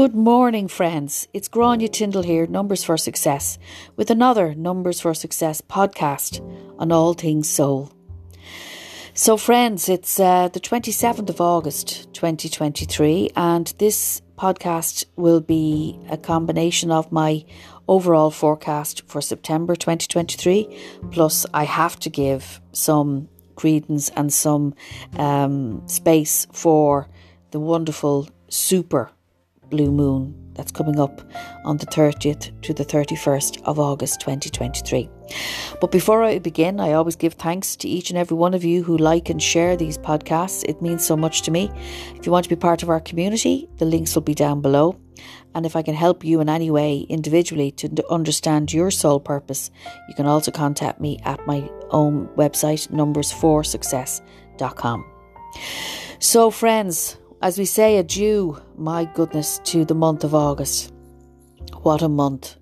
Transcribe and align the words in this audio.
Good 0.00 0.14
morning, 0.14 0.66
friends. 0.66 1.28
It's 1.34 1.46
Grania 1.46 1.86
Tyndall 1.86 2.22
here, 2.22 2.46
Numbers 2.46 2.82
for 2.82 2.96
Success, 2.96 3.58
with 3.96 4.10
another 4.10 4.54
Numbers 4.54 4.98
for 4.98 5.12
Success 5.12 5.60
podcast 5.60 6.40
on 6.78 6.90
all 6.90 7.12
things 7.12 7.50
soul. 7.50 7.92
So, 9.12 9.36
friends, 9.36 9.90
it's 9.90 10.18
uh, 10.18 10.48
the 10.48 10.58
27th 10.58 11.28
of 11.28 11.42
August 11.42 12.14
2023, 12.14 13.32
and 13.36 13.74
this 13.76 14.22
podcast 14.38 15.04
will 15.16 15.42
be 15.42 16.00
a 16.08 16.16
combination 16.16 16.90
of 16.90 17.12
my 17.12 17.44
overall 17.86 18.30
forecast 18.30 19.02
for 19.06 19.20
September 19.20 19.76
2023, 19.76 20.78
plus 21.10 21.44
I 21.52 21.64
have 21.64 22.00
to 22.00 22.08
give 22.08 22.62
some 22.72 23.28
credence 23.54 24.08
and 24.16 24.32
some 24.32 24.72
um, 25.18 25.86
space 25.86 26.46
for 26.54 27.06
the 27.50 27.60
wonderful 27.60 28.30
super 28.48 29.10
blue 29.70 29.90
moon 29.90 30.34
that's 30.54 30.72
coming 30.72 31.00
up 31.00 31.22
on 31.64 31.78
the 31.78 31.86
30th 31.86 32.60
to 32.62 32.74
the 32.74 32.84
31st 32.84 33.62
of 33.62 33.78
August 33.78 34.20
2023. 34.20 35.08
But 35.80 35.90
before 35.90 36.22
I 36.22 36.38
begin, 36.38 36.80
I 36.80 36.92
always 36.92 37.16
give 37.16 37.32
thanks 37.34 37.76
to 37.76 37.88
each 37.88 38.10
and 38.10 38.18
every 38.18 38.36
one 38.36 38.52
of 38.52 38.64
you 38.64 38.82
who 38.82 38.98
like 38.98 39.30
and 39.30 39.42
share 39.42 39.76
these 39.76 39.96
podcasts. 39.96 40.64
It 40.68 40.82
means 40.82 41.06
so 41.06 41.16
much 41.16 41.42
to 41.42 41.50
me. 41.50 41.70
If 42.16 42.26
you 42.26 42.32
want 42.32 42.44
to 42.44 42.50
be 42.50 42.56
part 42.56 42.82
of 42.82 42.90
our 42.90 43.00
community, 43.00 43.68
the 43.78 43.84
links 43.84 44.14
will 44.14 44.22
be 44.22 44.34
down 44.34 44.60
below. 44.60 44.98
And 45.54 45.64
if 45.66 45.76
I 45.76 45.82
can 45.82 45.94
help 45.94 46.24
you 46.24 46.40
in 46.40 46.48
any 46.48 46.70
way 46.70 47.00
individually 47.08 47.70
to 47.72 48.04
understand 48.10 48.72
your 48.72 48.90
soul 48.90 49.20
purpose, 49.20 49.70
you 50.08 50.14
can 50.14 50.24
also 50.26 50.50
contact 50.50 50.98
me 51.00 51.18
at 51.24 51.46
my 51.46 51.70
own 51.90 52.26
website, 52.36 52.88
numbers4success.com. 52.88 55.04
So, 56.18 56.50
friends, 56.50 57.18
as 57.42 57.58
we 57.58 57.64
say 57.64 57.96
adieu, 57.96 58.60
my 58.76 59.04
goodness, 59.04 59.60
to 59.64 59.84
the 59.84 59.94
month 59.94 60.24
of 60.24 60.34
August. 60.34 60.92
What 61.82 62.02
a 62.02 62.08
month. 62.08 62.56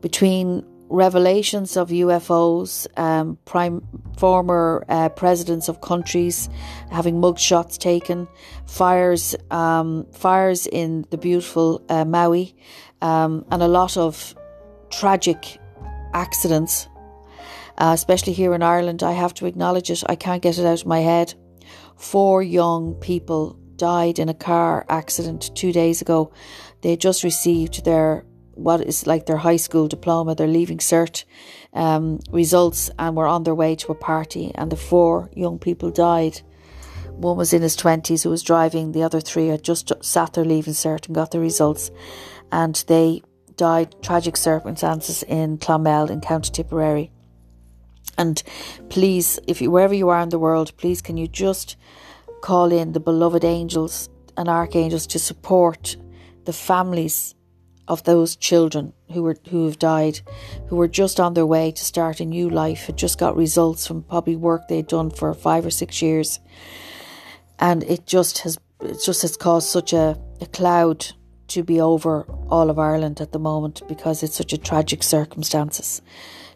Between 0.00 0.64
revelations 0.88 1.76
of 1.76 1.88
UFOs, 1.88 2.86
um, 2.98 3.38
prime 3.44 3.86
former 4.18 4.84
uh, 4.88 5.08
presidents 5.10 5.68
of 5.68 5.80
countries 5.80 6.48
having 6.90 7.20
mugshots 7.20 7.78
taken, 7.78 8.28
fires, 8.66 9.34
um, 9.50 10.06
fires 10.12 10.66
in 10.66 11.04
the 11.10 11.18
beautiful 11.18 11.82
uh, 11.88 12.04
Maui, 12.04 12.54
um, 13.00 13.44
and 13.50 13.62
a 13.62 13.68
lot 13.68 13.96
of 13.96 14.34
tragic 14.90 15.58
accidents, 16.12 16.88
uh, 17.78 17.92
especially 17.94 18.32
here 18.32 18.54
in 18.54 18.62
Ireland. 18.62 19.02
I 19.02 19.12
have 19.12 19.34
to 19.34 19.46
acknowledge 19.46 19.90
it. 19.90 20.02
I 20.08 20.16
can't 20.16 20.42
get 20.42 20.58
it 20.58 20.66
out 20.66 20.80
of 20.80 20.86
my 20.86 21.00
head. 21.00 21.34
Four 21.96 22.42
young 22.42 22.94
people 22.94 23.58
died 23.76 24.18
in 24.18 24.28
a 24.28 24.34
car 24.34 24.84
accident 24.88 25.50
two 25.54 25.72
days 25.72 26.02
ago. 26.02 26.32
They 26.82 26.96
just 26.96 27.24
received 27.24 27.84
their 27.84 28.24
what 28.54 28.80
is 28.80 29.06
like 29.06 29.26
their 29.26 29.38
high 29.38 29.56
school 29.56 29.88
diploma, 29.88 30.34
their 30.34 30.46
leaving 30.46 30.78
cert 30.78 31.24
um, 31.72 32.20
results, 32.30 32.90
and 32.98 33.16
were 33.16 33.26
on 33.26 33.42
their 33.42 33.54
way 33.54 33.74
to 33.76 33.92
a 33.92 33.96
party. 33.96 34.52
And 34.54 34.70
the 34.70 34.76
four 34.76 35.30
young 35.34 35.58
people 35.58 35.90
died. 35.90 36.40
One 37.10 37.36
was 37.36 37.52
in 37.52 37.62
his 37.62 37.76
twenties 37.76 38.22
who 38.22 38.30
was 38.30 38.42
driving. 38.42 38.92
The 38.92 39.02
other 39.02 39.20
three 39.20 39.48
had 39.48 39.62
just 39.62 39.92
sat 40.02 40.32
their 40.32 40.44
leaving 40.44 40.74
cert 40.74 41.06
and 41.06 41.14
got 41.14 41.30
the 41.30 41.40
results, 41.40 41.90
and 42.50 42.74
they 42.86 43.22
died 43.56 43.94
tragic 44.02 44.36
circumstances 44.36 45.22
in 45.22 45.58
Clonmel 45.58 46.10
in 46.10 46.20
County 46.20 46.50
Tipperary. 46.50 47.10
And 48.16 48.42
please, 48.88 49.38
if 49.46 49.60
you 49.60 49.70
wherever 49.70 49.94
you 49.94 50.08
are 50.08 50.20
in 50.20 50.28
the 50.28 50.38
world, 50.38 50.76
please 50.76 51.00
can 51.02 51.16
you 51.16 51.26
just 51.26 51.76
call 52.44 52.70
in 52.72 52.92
the 52.92 53.00
beloved 53.00 53.42
angels 53.42 54.10
and 54.36 54.50
archangels 54.50 55.06
to 55.06 55.18
support 55.18 55.96
the 56.44 56.52
families 56.52 57.34
of 57.88 58.02
those 58.04 58.36
children 58.36 58.92
who 59.12 59.22
were 59.22 59.36
who 59.48 59.64
have 59.64 59.78
died, 59.78 60.20
who 60.68 60.76
were 60.76 60.98
just 61.02 61.18
on 61.18 61.32
their 61.32 61.46
way 61.46 61.70
to 61.72 61.84
start 61.84 62.20
a 62.20 62.24
new 62.24 62.50
life, 62.50 62.84
had 62.84 62.98
just 62.98 63.18
got 63.18 63.34
results 63.34 63.86
from 63.86 64.02
probably 64.02 64.36
work 64.36 64.68
they'd 64.68 64.86
done 64.86 65.10
for 65.10 65.32
five 65.32 65.64
or 65.64 65.70
six 65.70 66.02
years, 66.02 66.38
and 67.58 67.82
it 67.84 68.06
just 68.06 68.38
has 68.40 68.58
it 68.80 68.98
just 69.02 69.22
has 69.22 69.38
caused 69.38 69.68
such 69.68 69.94
a, 69.94 70.18
a 70.42 70.46
cloud 70.46 70.98
to 71.48 71.62
be 71.62 71.80
over 71.80 72.24
all 72.50 72.68
of 72.68 72.78
Ireland 72.78 73.22
at 73.22 73.32
the 73.32 73.38
moment 73.38 73.80
because 73.88 74.22
it's 74.22 74.36
such 74.36 74.52
a 74.52 74.58
tragic 74.58 75.02
circumstances. 75.02 76.02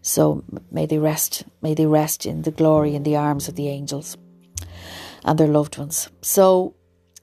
So 0.02 0.44
may 0.70 0.84
they 0.84 0.98
rest, 0.98 1.44
may 1.62 1.72
they 1.72 1.86
rest 1.86 2.26
in 2.26 2.42
the 2.42 2.50
glory 2.50 2.94
in 2.94 3.04
the 3.04 3.16
arms 3.16 3.48
of 3.48 3.54
the 3.54 3.68
angels 3.68 4.18
and 5.28 5.38
their 5.38 5.46
loved 5.46 5.76
ones. 5.78 6.08
So, 6.22 6.74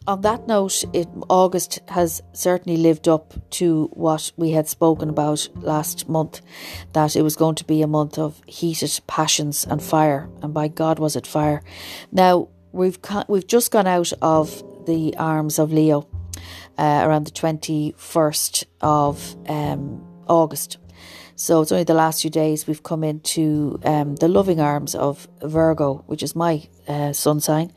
on 0.07 0.21
that 0.21 0.47
note, 0.47 0.83
it, 0.93 1.07
August 1.29 1.79
has 1.87 2.21
certainly 2.33 2.77
lived 2.77 3.07
up 3.07 3.33
to 3.51 3.89
what 3.93 4.31
we 4.37 4.51
had 4.51 4.67
spoken 4.67 5.09
about 5.09 5.49
last 5.55 6.07
month 6.07 6.41
that 6.93 7.15
it 7.15 7.23
was 7.23 7.35
going 7.35 7.55
to 7.55 7.65
be 7.65 7.81
a 7.81 7.87
month 7.87 8.19
of 8.19 8.39
heated 8.45 8.99
passions 9.07 9.65
and 9.65 9.81
fire. 9.81 10.29
And 10.43 10.53
by 10.53 10.67
God, 10.67 10.99
was 10.99 11.15
it 11.15 11.25
fire. 11.25 11.63
Now, 12.11 12.49
we've, 12.71 12.99
we've 13.27 13.47
just 13.47 13.71
gone 13.71 13.87
out 13.87 14.13
of 14.21 14.63
the 14.85 15.15
arms 15.17 15.57
of 15.57 15.73
Leo 15.73 16.07
uh, 16.77 17.01
around 17.03 17.25
the 17.25 17.31
21st 17.31 18.65
of 18.81 19.35
um, 19.49 20.05
August. 20.27 20.77
So 21.35 21.61
it's 21.61 21.71
only 21.71 21.83
the 21.83 21.93
last 21.93 22.21
few 22.21 22.29
days 22.29 22.65
we've 22.65 22.83
come 22.83 23.03
into 23.03 23.79
um, 23.83 24.15
the 24.15 24.29
loving 24.29 24.61
arms 24.61 24.95
of 24.95 25.27
Virgo, 25.41 26.03
which 26.07 26.23
is 26.23 26.35
my 26.35 26.63
uh, 26.87 27.11
sun 27.11 27.41
sign. 27.41 27.73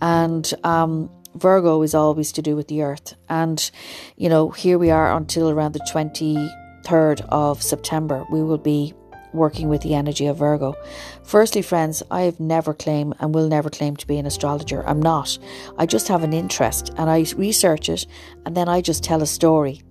And 0.00 0.52
um, 0.62 1.10
Virgo 1.34 1.82
is 1.82 1.94
always 1.94 2.30
to 2.32 2.42
do 2.42 2.54
with 2.54 2.68
the 2.68 2.82
earth. 2.82 3.14
And, 3.28 3.70
you 4.16 4.28
know, 4.28 4.50
here 4.50 4.78
we 4.78 4.90
are 4.90 5.12
until 5.16 5.50
around 5.50 5.72
the 5.72 5.80
23rd 5.80 7.26
of 7.28 7.60
September. 7.60 8.24
We 8.30 8.42
will 8.42 8.58
be 8.58 8.94
working 9.32 9.68
with 9.68 9.82
the 9.82 9.94
energy 9.94 10.26
of 10.26 10.36
Virgo. 10.36 10.76
Firstly, 11.24 11.62
friends, 11.62 12.02
I 12.10 12.22
have 12.22 12.38
never 12.38 12.74
claimed 12.74 13.14
and 13.18 13.34
will 13.34 13.48
never 13.48 13.70
claim 13.70 13.96
to 13.96 14.06
be 14.06 14.18
an 14.18 14.26
astrologer. 14.26 14.86
I'm 14.86 15.00
not. 15.00 15.38
I 15.78 15.86
just 15.86 16.06
have 16.08 16.22
an 16.22 16.32
interest 16.32 16.90
and 16.96 17.10
I 17.10 17.24
research 17.36 17.88
it 17.88 18.06
and 18.44 18.56
then 18.56 18.68
I 18.68 18.80
just 18.80 19.02
tell 19.02 19.22
a 19.22 19.26
story 19.26 19.82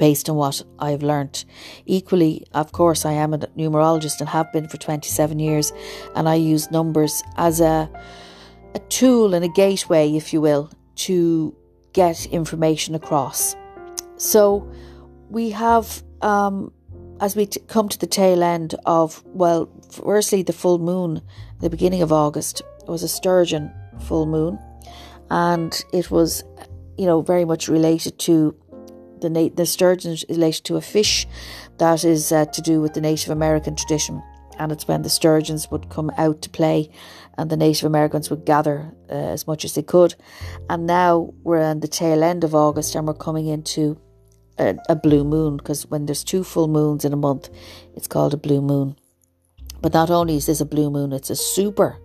based 0.00 0.30
on 0.30 0.36
what 0.36 0.62
I've 0.78 1.02
learnt. 1.02 1.44
Equally, 1.84 2.46
of 2.54 2.72
course, 2.72 3.04
I 3.04 3.12
am 3.12 3.34
a 3.34 3.38
numerologist 3.38 4.18
and 4.20 4.30
have 4.30 4.50
been 4.50 4.66
for 4.66 4.78
27 4.78 5.38
years, 5.38 5.74
and 6.16 6.26
I 6.26 6.36
use 6.36 6.70
numbers 6.70 7.22
as 7.36 7.60
a, 7.60 7.88
a 8.74 8.78
tool 8.88 9.34
and 9.34 9.44
a 9.44 9.48
gateway, 9.48 10.16
if 10.16 10.32
you 10.32 10.40
will, 10.40 10.70
to 11.06 11.54
get 11.92 12.24
information 12.26 12.94
across. 12.94 13.54
So 14.16 14.66
we 15.28 15.50
have, 15.50 16.02
um, 16.22 16.72
as 17.20 17.36
we 17.36 17.44
t- 17.44 17.60
come 17.68 17.90
to 17.90 17.98
the 17.98 18.06
tail 18.06 18.42
end 18.42 18.74
of, 18.86 19.22
well, 19.26 19.68
firstly, 19.90 20.42
the 20.42 20.54
full 20.54 20.78
moon, 20.78 21.20
the 21.60 21.68
beginning 21.68 22.00
of 22.00 22.10
August, 22.10 22.62
was 22.88 23.02
a 23.02 23.08
sturgeon 23.08 23.70
full 24.08 24.24
moon, 24.24 24.58
and 25.28 25.84
it 25.92 26.10
was, 26.10 26.42
you 26.96 27.04
know, 27.04 27.20
very 27.20 27.44
much 27.44 27.68
related 27.68 28.18
to 28.20 28.56
the, 29.20 29.30
na- 29.30 29.54
the 29.54 29.66
sturgeon 29.66 30.12
is 30.12 30.24
related 30.28 30.64
to 30.64 30.76
a 30.76 30.80
fish 30.80 31.26
that 31.78 32.04
is 32.04 32.32
uh, 32.32 32.46
to 32.46 32.62
do 32.62 32.80
with 32.80 32.94
the 32.94 33.00
Native 33.00 33.30
American 33.30 33.76
tradition. 33.76 34.22
And 34.58 34.72
it's 34.72 34.86
when 34.86 35.02
the 35.02 35.10
sturgeons 35.10 35.70
would 35.70 35.88
come 35.88 36.10
out 36.18 36.42
to 36.42 36.50
play 36.50 36.90
and 37.38 37.48
the 37.48 37.56
Native 37.56 37.86
Americans 37.86 38.28
would 38.28 38.44
gather 38.44 38.92
uh, 39.08 39.14
as 39.14 39.46
much 39.46 39.64
as 39.64 39.74
they 39.74 39.82
could. 39.82 40.14
And 40.68 40.86
now 40.86 41.32
we're 41.42 41.62
on 41.62 41.80
the 41.80 41.88
tail 41.88 42.22
end 42.22 42.44
of 42.44 42.54
August 42.54 42.94
and 42.94 43.06
we're 43.06 43.14
coming 43.14 43.46
into 43.46 43.98
a, 44.58 44.76
a 44.88 44.96
blue 44.96 45.24
moon 45.24 45.56
because 45.56 45.86
when 45.86 46.06
there's 46.06 46.22
two 46.24 46.44
full 46.44 46.68
moons 46.68 47.04
in 47.04 47.12
a 47.12 47.16
month, 47.16 47.48
it's 47.94 48.06
called 48.06 48.34
a 48.34 48.36
blue 48.36 48.60
moon. 48.60 48.96
But 49.80 49.94
not 49.94 50.10
only 50.10 50.36
is 50.36 50.46
this 50.46 50.60
a 50.60 50.66
blue 50.66 50.90
moon, 50.90 51.12
it's 51.12 51.30
a 51.30 51.36
super 51.36 51.98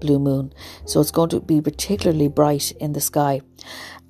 blue 0.00 0.18
moon. 0.18 0.52
So 0.84 1.00
it's 1.00 1.10
going 1.10 1.30
to 1.30 1.40
be 1.40 1.60
particularly 1.60 2.28
bright 2.28 2.72
in 2.72 2.92
the 2.92 3.00
sky. 3.00 3.40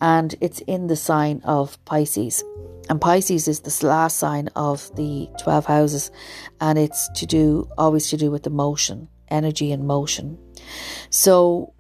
And 0.00 0.35
it's 0.41 0.61
in 0.61 0.87
the 0.87 0.97
sign 0.97 1.41
of 1.44 1.83
Pisces. 1.85 2.44
And 2.88 3.00
Pisces 3.00 3.49
is 3.49 3.61
the 3.61 3.87
last 3.87 4.19
sign 4.19 4.49
of 4.55 4.94
the 4.97 5.29
12 5.43 5.67
houses. 5.67 6.11
And 6.61 6.79
it's 6.79 7.09
to 7.17 7.27
do, 7.27 7.69
always 7.77 8.09
to 8.11 8.17
do 8.17 8.31
with 8.31 8.43
the 8.43 8.50
motion, 8.50 9.09
energy 9.29 9.73
and 9.73 9.87
motion. 9.87 10.38
So, 11.11 11.73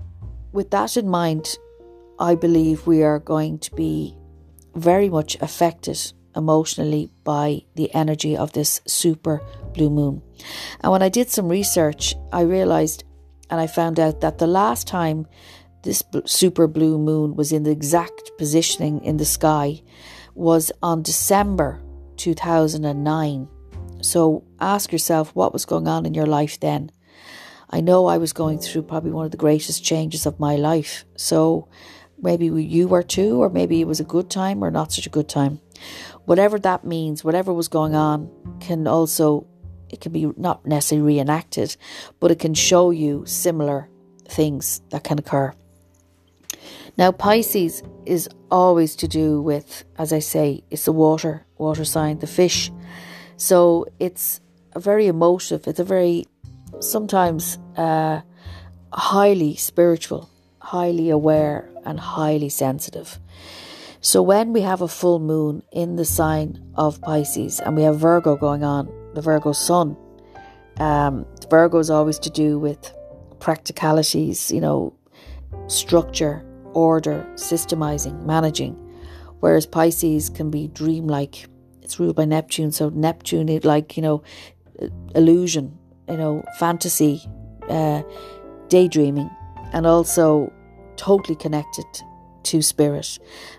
with 0.52 0.70
that 0.70 0.96
in 0.96 1.08
mind, 1.08 1.58
I 2.18 2.34
believe 2.34 2.86
we 2.86 3.02
are 3.02 3.18
going 3.18 3.58
to 3.58 3.74
be 3.74 4.16
very 4.74 5.08
much 5.08 5.36
affected 5.40 5.98
emotionally 6.34 7.10
by 7.24 7.62
the 7.74 7.92
energy 7.94 8.36
of 8.36 8.52
this 8.52 8.80
super 8.86 9.42
blue 9.74 9.90
moon. 9.90 10.22
And 10.80 10.92
when 10.92 11.02
I 11.02 11.08
did 11.08 11.30
some 11.30 11.48
research, 11.48 12.14
I 12.32 12.42
realized 12.42 13.04
and 13.50 13.60
I 13.60 13.66
found 13.66 13.98
out 14.00 14.20
that 14.20 14.38
the 14.38 14.46
last 14.46 14.86
time 14.86 15.26
this 15.82 16.02
super 16.24 16.66
blue 16.66 16.98
moon 16.98 17.36
was 17.36 17.52
in 17.52 17.62
the 17.62 17.70
exact 17.70 18.32
positioning 18.38 19.02
in 19.04 19.18
the 19.18 19.24
sky 19.24 19.82
was 20.34 20.72
on 20.82 21.02
December 21.02 21.80
2009. 22.16 23.48
So 24.02 24.44
ask 24.60 24.92
yourself 24.92 25.34
what 25.34 25.52
was 25.52 25.64
going 25.64 25.88
on 25.88 26.06
in 26.06 26.14
your 26.14 26.26
life 26.26 26.58
then. 26.60 26.90
I 27.70 27.80
know 27.80 28.06
I 28.06 28.18
was 28.18 28.32
going 28.32 28.58
through 28.58 28.82
probably 28.82 29.10
one 29.10 29.24
of 29.24 29.30
the 29.30 29.36
greatest 29.36 29.84
changes 29.84 30.26
of 30.26 30.38
my 30.38 30.56
life. 30.56 31.04
So 31.16 31.68
Maybe 32.18 32.46
you 32.46 32.88
were 32.88 33.02
too, 33.02 33.42
or 33.42 33.50
maybe 33.50 33.80
it 33.80 33.86
was 33.86 34.00
a 34.00 34.04
good 34.04 34.30
time 34.30 34.64
or 34.64 34.70
not 34.70 34.92
such 34.92 35.06
a 35.06 35.10
good 35.10 35.28
time. 35.28 35.60
Whatever 36.24 36.58
that 36.60 36.84
means, 36.84 37.22
whatever 37.22 37.52
was 37.52 37.68
going 37.68 37.94
on, 37.94 38.30
can 38.60 38.86
also, 38.86 39.46
it 39.90 40.00
can 40.00 40.12
be 40.12 40.32
not 40.36 40.66
necessarily 40.66 41.16
reenacted, 41.16 41.76
but 42.20 42.30
it 42.30 42.38
can 42.38 42.54
show 42.54 42.90
you 42.90 43.24
similar 43.26 43.88
things 44.28 44.80
that 44.90 45.04
can 45.04 45.18
occur. 45.18 45.52
Now, 46.96 47.12
Pisces 47.12 47.82
is 48.06 48.28
always 48.50 48.96
to 48.96 49.08
do 49.08 49.42
with, 49.42 49.84
as 49.98 50.12
I 50.12 50.20
say, 50.20 50.64
it's 50.70 50.86
the 50.86 50.92
water, 50.92 51.44
water 51.58 51.84
sign, 51.84 52.18
the 52.18 52.26
fish. 52.26 52.70
So 53.36 53.86
it's 53.98 54.40
a 54.72 54.80
very 54.80 55.06
emotive, 55.06 55.66
it's 55.66 55.80
a 55.80 55.84
very, 55.84 56.26
sometimes, 56.80 57.58
uh, 57.76 58.22
highly 58.92 59.56
spiritual, 59.56 60.30
highly 60.58 61.10
aware, 61.10 61.70
and 61.84 62.00
highly 62.00 62.48
sensitive. 62.48 63.18
So 64.00 64.22
when 64.22 64.52
we 64.52 64.62
have 64.62 64.82
a 64.82 64.88
full 64.88 65.18
moon 65.18 65.62
in 65.72 65.96
the 65.96 66.04
sign 66.04 66.62
of 66.76 67.00
Pisces 67.02 67.60
and 67.60 67.76
we 67.76 67.82
have 67.82 67.98
Virgo 67.98 68.36
going 68.36 68.64
on, 68.64 68.88
the 69.16 69.22
Virgo 69.22 69.52
sun, 69.52 69.96
um, 70.78 71.26
Virgo 71.50 71.78
is 71.78 71.90
always 71.90 72.18
to 72.20 72.30
do 72.30 72.58
with 72.58 72.94
practicalities, 73.40 74.52
you 74.52 74.60
know, 74.60 74.94
structure, 75.68 76.44
order, 76.74 77.26
systemizing, 77.34 78.24
managing. 78.26 78.74
Whereas 79.40 79.66
Pisces 79.66 80.28
can 80.28 80.50
be 80.50 80.68
dreamlike. 80.68 81.46
It's 81.82 81.98
ruled 81.98 82.16
by 82.16 82.26
Neptune, 82.26 82.72
so 82.72 82.90
Neptune, 82.90 83.48
it 83.48 83.64
like 83.64 83.96
you 83.96 84.02
know, 84.02 84.22
illusion, 85.14 85.78
you 86.08 86.18
know, 86.18 86.44
fantasy, 86.58 87.22
uh, 87.70 88.02
daydreaming, 88.68 89.30
and 89.72 89.86
also 89.86 90.52
totally 90.96 91.36
connected 91.36 91.86
to 92.46 92.62
spirit. 92.62 93.18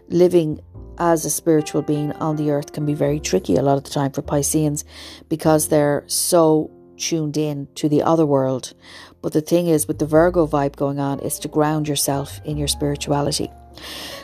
Living 0.10 0.60
as 0.98 1.26
a 1.26 1.30
spiritual 1.30 1.82
being 1.82 2.12
on 2.14 2.36
the 2.36 2.52
earth 2.52 2.74
can 2.74 2.86
be 2.86 2.94
very 2.94 3.20
tricky 3.20 3.56
a 3.56 3.62
lot 3.62 3.78
of 3.78 3.84
the 3.84 3.90
time 3.90 4.12
for 4.12 4.22
Pisceans 4.22 4.84
because 5.30 5.68
they're 5.68 6.04
so 6.08 6.72
tuned 6.98 7.38
in 7.38 7.68
to 7.76 7.88
the 7.88 8.02
other 8.02 8.26
world. 8.26 8.74
But 9.22 9.34
the 9.34 9.42
thing 9.42 9.68
is, 9.68 9.88
with 9.88 10.00
the 10.00 10.06
Virgo 10.06 10.48
vibe 10.48 10.76
going 10.76 11.00
on, 11.00 11.20
is 11.20 11.40
to 11.40 11.48
ground 11.48 11.88
yourself 11.88 12.40
in 12.46 12.58
your 12.58 12.68
spirituality. 12.68 13.50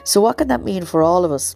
So, 0.04 0.22
what 0.22 0.38
can 0.38 0.48
that 0.48 0.64
mean 0.64 0.86
for 0.86 1.04
all 1.04 1.26
of 1.26 1.32
us? 1.32 1.56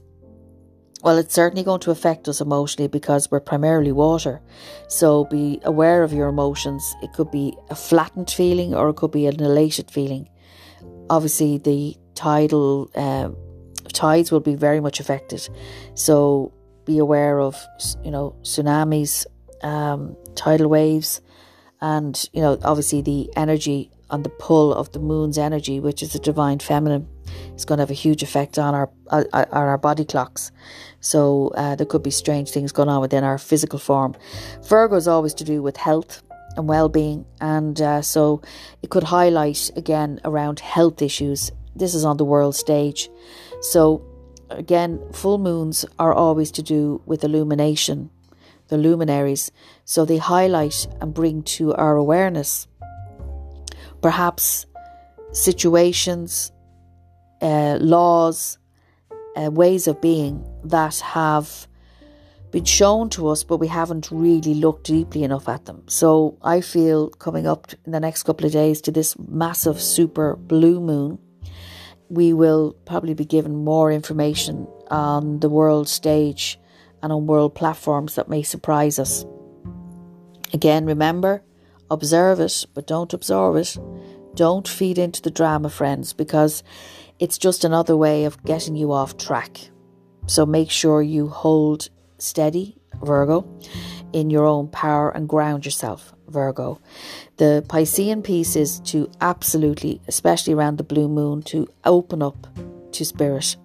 Well, 1.03 1.19
it's 1.19 1.35
certainly 1.35 1.63
going 1.63 1.79
to 1.81 1.91
affect 1.91 2.27
us 2.27 2.41
emotionally 2.41 2.87
because 2.87 3.29
we're 3.29 3.39
primarily 3.39 3.91
water. 3.91 4.41
So 4.87 5.25
be 5.25 5.59
aware 5.63 6.03
of 6.03 6.11
your 6.11 6.27
emotions. 6.27 6.95
It 7.03 7.13
could 7.13 7.29
be 7.29 7.55
a 7.69 7.75
flattened 7.75 8.31
feeling 8.31 8.73
or 8.73 8.89
it 8.89 8.95
could 8.95 9.11
be 9.11 9.27
an 9.27 9.39
elated 9.39 9.91
feeling. 9.91 10.27
Obviously, 11.09 11.59
the 11.59 11.95
tidal 12.17 12.89
uh, 12.95 13.29
tides 13.93 14.31
will 14.31 14.41
be 14.51 14.55
very 14.55 14.81
much 14.81 14.99
affected. 14.99 15.47
So 15.93 16.51
be 16.85 16.97
aware 16.97 17.39
of, 17.39 17.55
you 18.03 18.11
know, 18.11 18.35
tsunamis, 18.41 19.25
um, 19.61 20.17
tidal 20.35 20.69
waves, 20.69 21.21
and 21.79 22.29
you 22.33 22.41
know, 22.41 22.57
obviously 22.63 23.01
the 23.01 23.29
energy 23.35 23.91
on 24.09 24.23
the 24.23 24.29
pull 24.29 24.73
of 24.73 24.91
the 24.91 24.99
moon's 24.99 25.37
energy, 25.37 25.79
which 25.79 26.01
is 26.01 26.13
the 26.13 26.19
divine 26.19 26.59
feminine, 26.59 27.07
is 27.55 27.65
going 27.65 27.77
to 27.77 27.81
have 27.83 27.91
a 27.91 28.01
huge 28.05 28.23
effect 28.23 28.57
on 28.57 28.73
our 28.73 28.89
uh, 29.11 29.23
uh, 29.33 29.45
on 29.51 29.67
our 29.67 29.77
body 29.77 30.05
clocks. 30.05 30.51
So 30.99 31.51
uh, 31.55 31.75
there 31.75 31.85
could 31.85 32.03
be 32.03 32.11
strange 32.11 32.49
things 32.49 32.71
going 32.71 32.89
on 32.89 33.01
within 33.01 33.23
our 33.23 33.37
physical 33.37 33.79
form. 33.79 34.15
Virgo 34.63 34.95
is 34.95 35.07
always 35.07 35.33
to 35.35 35.43
do 35.43 35.61
with 35.61 35.77
health 35.77 36.23
and 36.55 36.67
well-being, 36.67 37.25
and 37.39 37.79
uh, 37.81 38.01
so 38.01 38.41
it 38.81 38.89
could 38.89 39.03
highlight 39.03 39.71
again 39.75 40.19
around 40.23 40.59
health 40.59 41.01
issues. 41.01 41.51
This 41.77 41.93
is 41.95 42.03
on 42.03 42.17
the 42.17 42.25
world 42.25 42.55
stage, 42.55 43.09
so 43.61 44.03
again, 44.49 45.01
full 45.13 45.37
moons 45.37 45.85
are 45.99 46.13
always 46.13 46.51
to 46.51 46.63
do 46.63 47.01
with 47.05 47.23
illumination 47.23 48.09
the 48.67 48.77
luminaries, 48.77 49.51
so 49.85 50.05
they 50.05 50.17
highlight 50.17 50.87
and 50.99 51.13
bring 51.13 51.43
to 51.43 51.73
our 51.75 51.95
awareness 51.95 52.67
perhaps 54.01 54.65
situations, 55.31 56.51
uh, 57.41 57.77
laws, 57.79 58.57
uh, 59.35 59.49
ways 59.51 59.87
of 59.87 60.01
being 60.01 60.45
that 60.63 60.99
have 60.99 61.67
been 62.51 62.65
shown 62.65 63.09
to 63.09 63.27
us, 63.27 63.43
but 63.43 63.57
we 63.57 63.67
haven't 63.67 64.09
really 64.11 64.53
looked 64.53 64.85
deeply 64.85 65.23
enough 65.23 65.49
at 65.49 65.65
them. 65.65 65.83
So 65.87 66.37
I 66.41 66.61
feel 66.61 67.09
coming 67.09 67.45
up 67.45 67.73
in 67.85 67.91
the 67.91 67.99
next 67.99 68.23
couple 68.23 68.45
of 68.45 68.53
days 68.53 68.81
to 68.81 68.91
this 68.91 69.17
massive 69.19 69.81
super 69.81 70.35
blue 70.35 70.79
moon, 70.79 71.19
we 72.09 72.33
will 72.33 72.75
probably 72.85 73.13
be 73.13 73.25
given 73.25 73.63
more 73.63 73.91
information 73.91 74.67
on 74.89 75.39
the 75.39 75.49
world 75.49 75.89
stage 75.89 76.59
and 77.03 77.11
on 77.11 77.27
world 77.27 77.53
platforms 77.53 78.15
that 78.15 78.29
may 78.29 78.43
surprise 78.43 78.99
us. 78.99 79.25
Again, 80.53 80.85
remember, 80.85 81.43
observe 81.91 82.39
it, 82.39 82.65
but 82.73 82.87
don't 82.87 83.13
absorb 83.13 83.57
it. 83.57 83.77
Don't 84.35 84.67
feed 84.67 84.97
into 84.97 85.21
the 85.21 85.31
drama, 85.31 85.69
friends, 85.69 86.13
because 86.13 86.63
it's 87.19 87.37
just 87.37 87.63
another 87.63 87.97
way 87.97 88.25
of 88.25 88.43
getting 88.43 88.75
you 88.75 88.91
off 88.91 89.17
track. 89.17 89.69
So 90.27 90.45
make 90.45 90.69
sure 90.69 91.01
you 91.01 91.27
hold 91.27 91.89
steady, 92.17 92.77
Virgo, 93.01 93.47
in 94.13 94.29
your 94.29 94.45
own 94.45 94.67
power 94.67 95.09
and 95.09 95.27
ground 95.27 95.65
yourself, 95.65 96.13
Virgo. 96.27 96.79
The 97.37 97.63
Piscean 97.67 98.23
piece 98.23 98.55
is 98.55 98.79
to 98.81 99.09
absolutely, 99.21 100.01
especially 100.07 100.53
around 100.53 100.77
the 100.77 100.83
blue 100.83 101.07
moon, 101.07 101.43
to 101.43 101.67
open 101.85 102.21
up 102.21 102.47
to 102.93 103.05
spirit. 103.05 103.55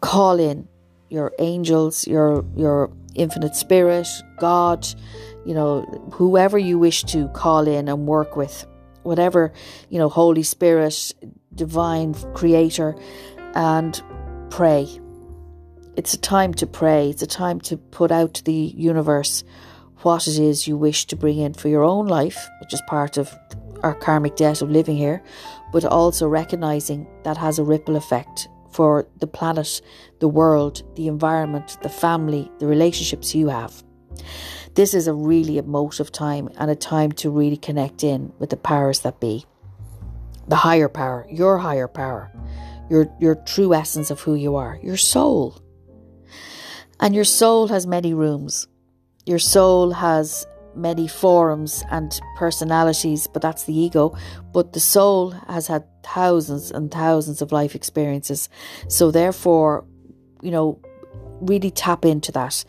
Call 0.00 0.38
in, 0.38 0.68
your 1.08 1.32
angels, 1.38 2.06
your 2.06 2.44
your 2.56 2.90
infinite 3.14 3.54
spirit, 3.54 4.08
God, 4.38 4.86
you 5.46 5.54
know, 5.54 5.82
whoever 6.12 6.58
you 6.58 6.78
wish 6.78 7.04
to 7.04 7.28
call 7.28 7.66
in 7.68 7.88
and 7.88 8.06
work 8.06 8.36
with, 8.36 8.66
whatever, 9.02 9.52
you 9.88 9.98
know, 9.98 10.08
Holy 10.08 10.42
Spirit, 10.42 11.14
divine 11.54 12.14
creator, 12.34 12.96
and 13.54 14.02
pray. 14.50 14.88
It's 15.96 16.12
a 16.12 16.18
time 16.18 16.52
to 16.54 16.66
pray. 16.66 17.10
It's 17.10 17.22
a 17.22 17.26
time 17.26 17.60
to 17.62 17.76
put 17.76 18.10
out 18.10 18.34
to 18.34 18.44
the 18.44 18.74
universe 18.76 19.44
what 20.02 20.26
it 20.26 20.38
is 20.38 20.66
you 20.66 20.76
wish 20.76 21.06
to 21.06 21.16
bring 21.16 21.38
in 21.38 21.54
for 21.54 21.68
your 21.68 21.84
own 21.84 22.08
life, 22.08 22.48
which 22.60 22.74
is 22.74 22.82
part 22.88 23.16
of 23.16 23.32
our 23.84 23.94
karmic 23.94 24.34
debt 24.34 24.60
of 24.60 24.70
living 24.70 24.96
here, 24.96 25.22
but 25.72 25.84
also 25.84 26.26
recognizing 26.26 27.06
that 27.22 27.36
has 27.36 27.58
a 27.58 27.64
ripple 27.64 27.94
effect 27.94 28.48
for 28.72 29.06
the 29.20 29.26
planet, 29.28 29.80
the 30.18 30.28
world, 30.28 30.82
the 30.96 31.06
environment, 31.06 31.78
the 31.82 31.88
family, 31.88 32.50
the 32.58 32.66
relationships 32.66 33.32
you 33.32 33.48
have. 33.48 33.84
This 34.74 34.94
is 34.94 35.06
a 35.06 35.14
really 35.14 35.58
emotive 35.58 36.10
time 36.10 36.48
and 36.58 36.72
a 36.72 36.76
time 36.76 37.12
to 37.12 37.30
really 37.30 37.56
connect 37.56 38.02
in 38.02 38.32
with 38.40 38.50
the 38.50 38.56
powers 38.56 39.00
that 39.00 39.20
be. 39.20 39.46
The 40.48 40.56
higher 40.56 40.88
power, 40.88 41.24
your 41.30 41.58
higher 41.58 41.86
power, 41.86 42.32
your, 42.90 43.08
your 43.20 43.36
true 43.36 43.72
essence 43.72 44.10
of 44.10 44.20
who 44.20 44.34
you 44.34 44.56
are, 44.56 44.78
your 44.82 44.96
soul. 44.96 45.63
And 47.00 47.14
your 47.14 47.24
soul 47.24 47.68
has 47.68 47.86
many 47.86 48.14
rooms. 48.14 48.66
Your 49.26 49.38
soul 49.38 49.92
has 49.92 50.46
many 50.76 51.06
forms 51.08 51.84
and 51.90 52.20
personalities, 52.36 53.26
but 53.26 53.42
that's 53.42 53.64
the 53.64 53.78
ego. 53.78 54.16
But 54.52 54.72
the 54.72 54.80
soul 54.80 55.30
has 55.48 55.66
had 55.66 55.84
thousands 56.02 56.70
and 56.70 56.90
thousands 56.90 57.40
of 57.42 57.52
life 57.52 57.74
experiences. 57.74 58.48
So, 58.88 59.10
therefore, 59.10 59.84
you 60.42 60.50
know, 60.50 60.80
really 61.40 61.70
tap 61.70 62.04
into 62.04 62.32
that. 62.32 62.64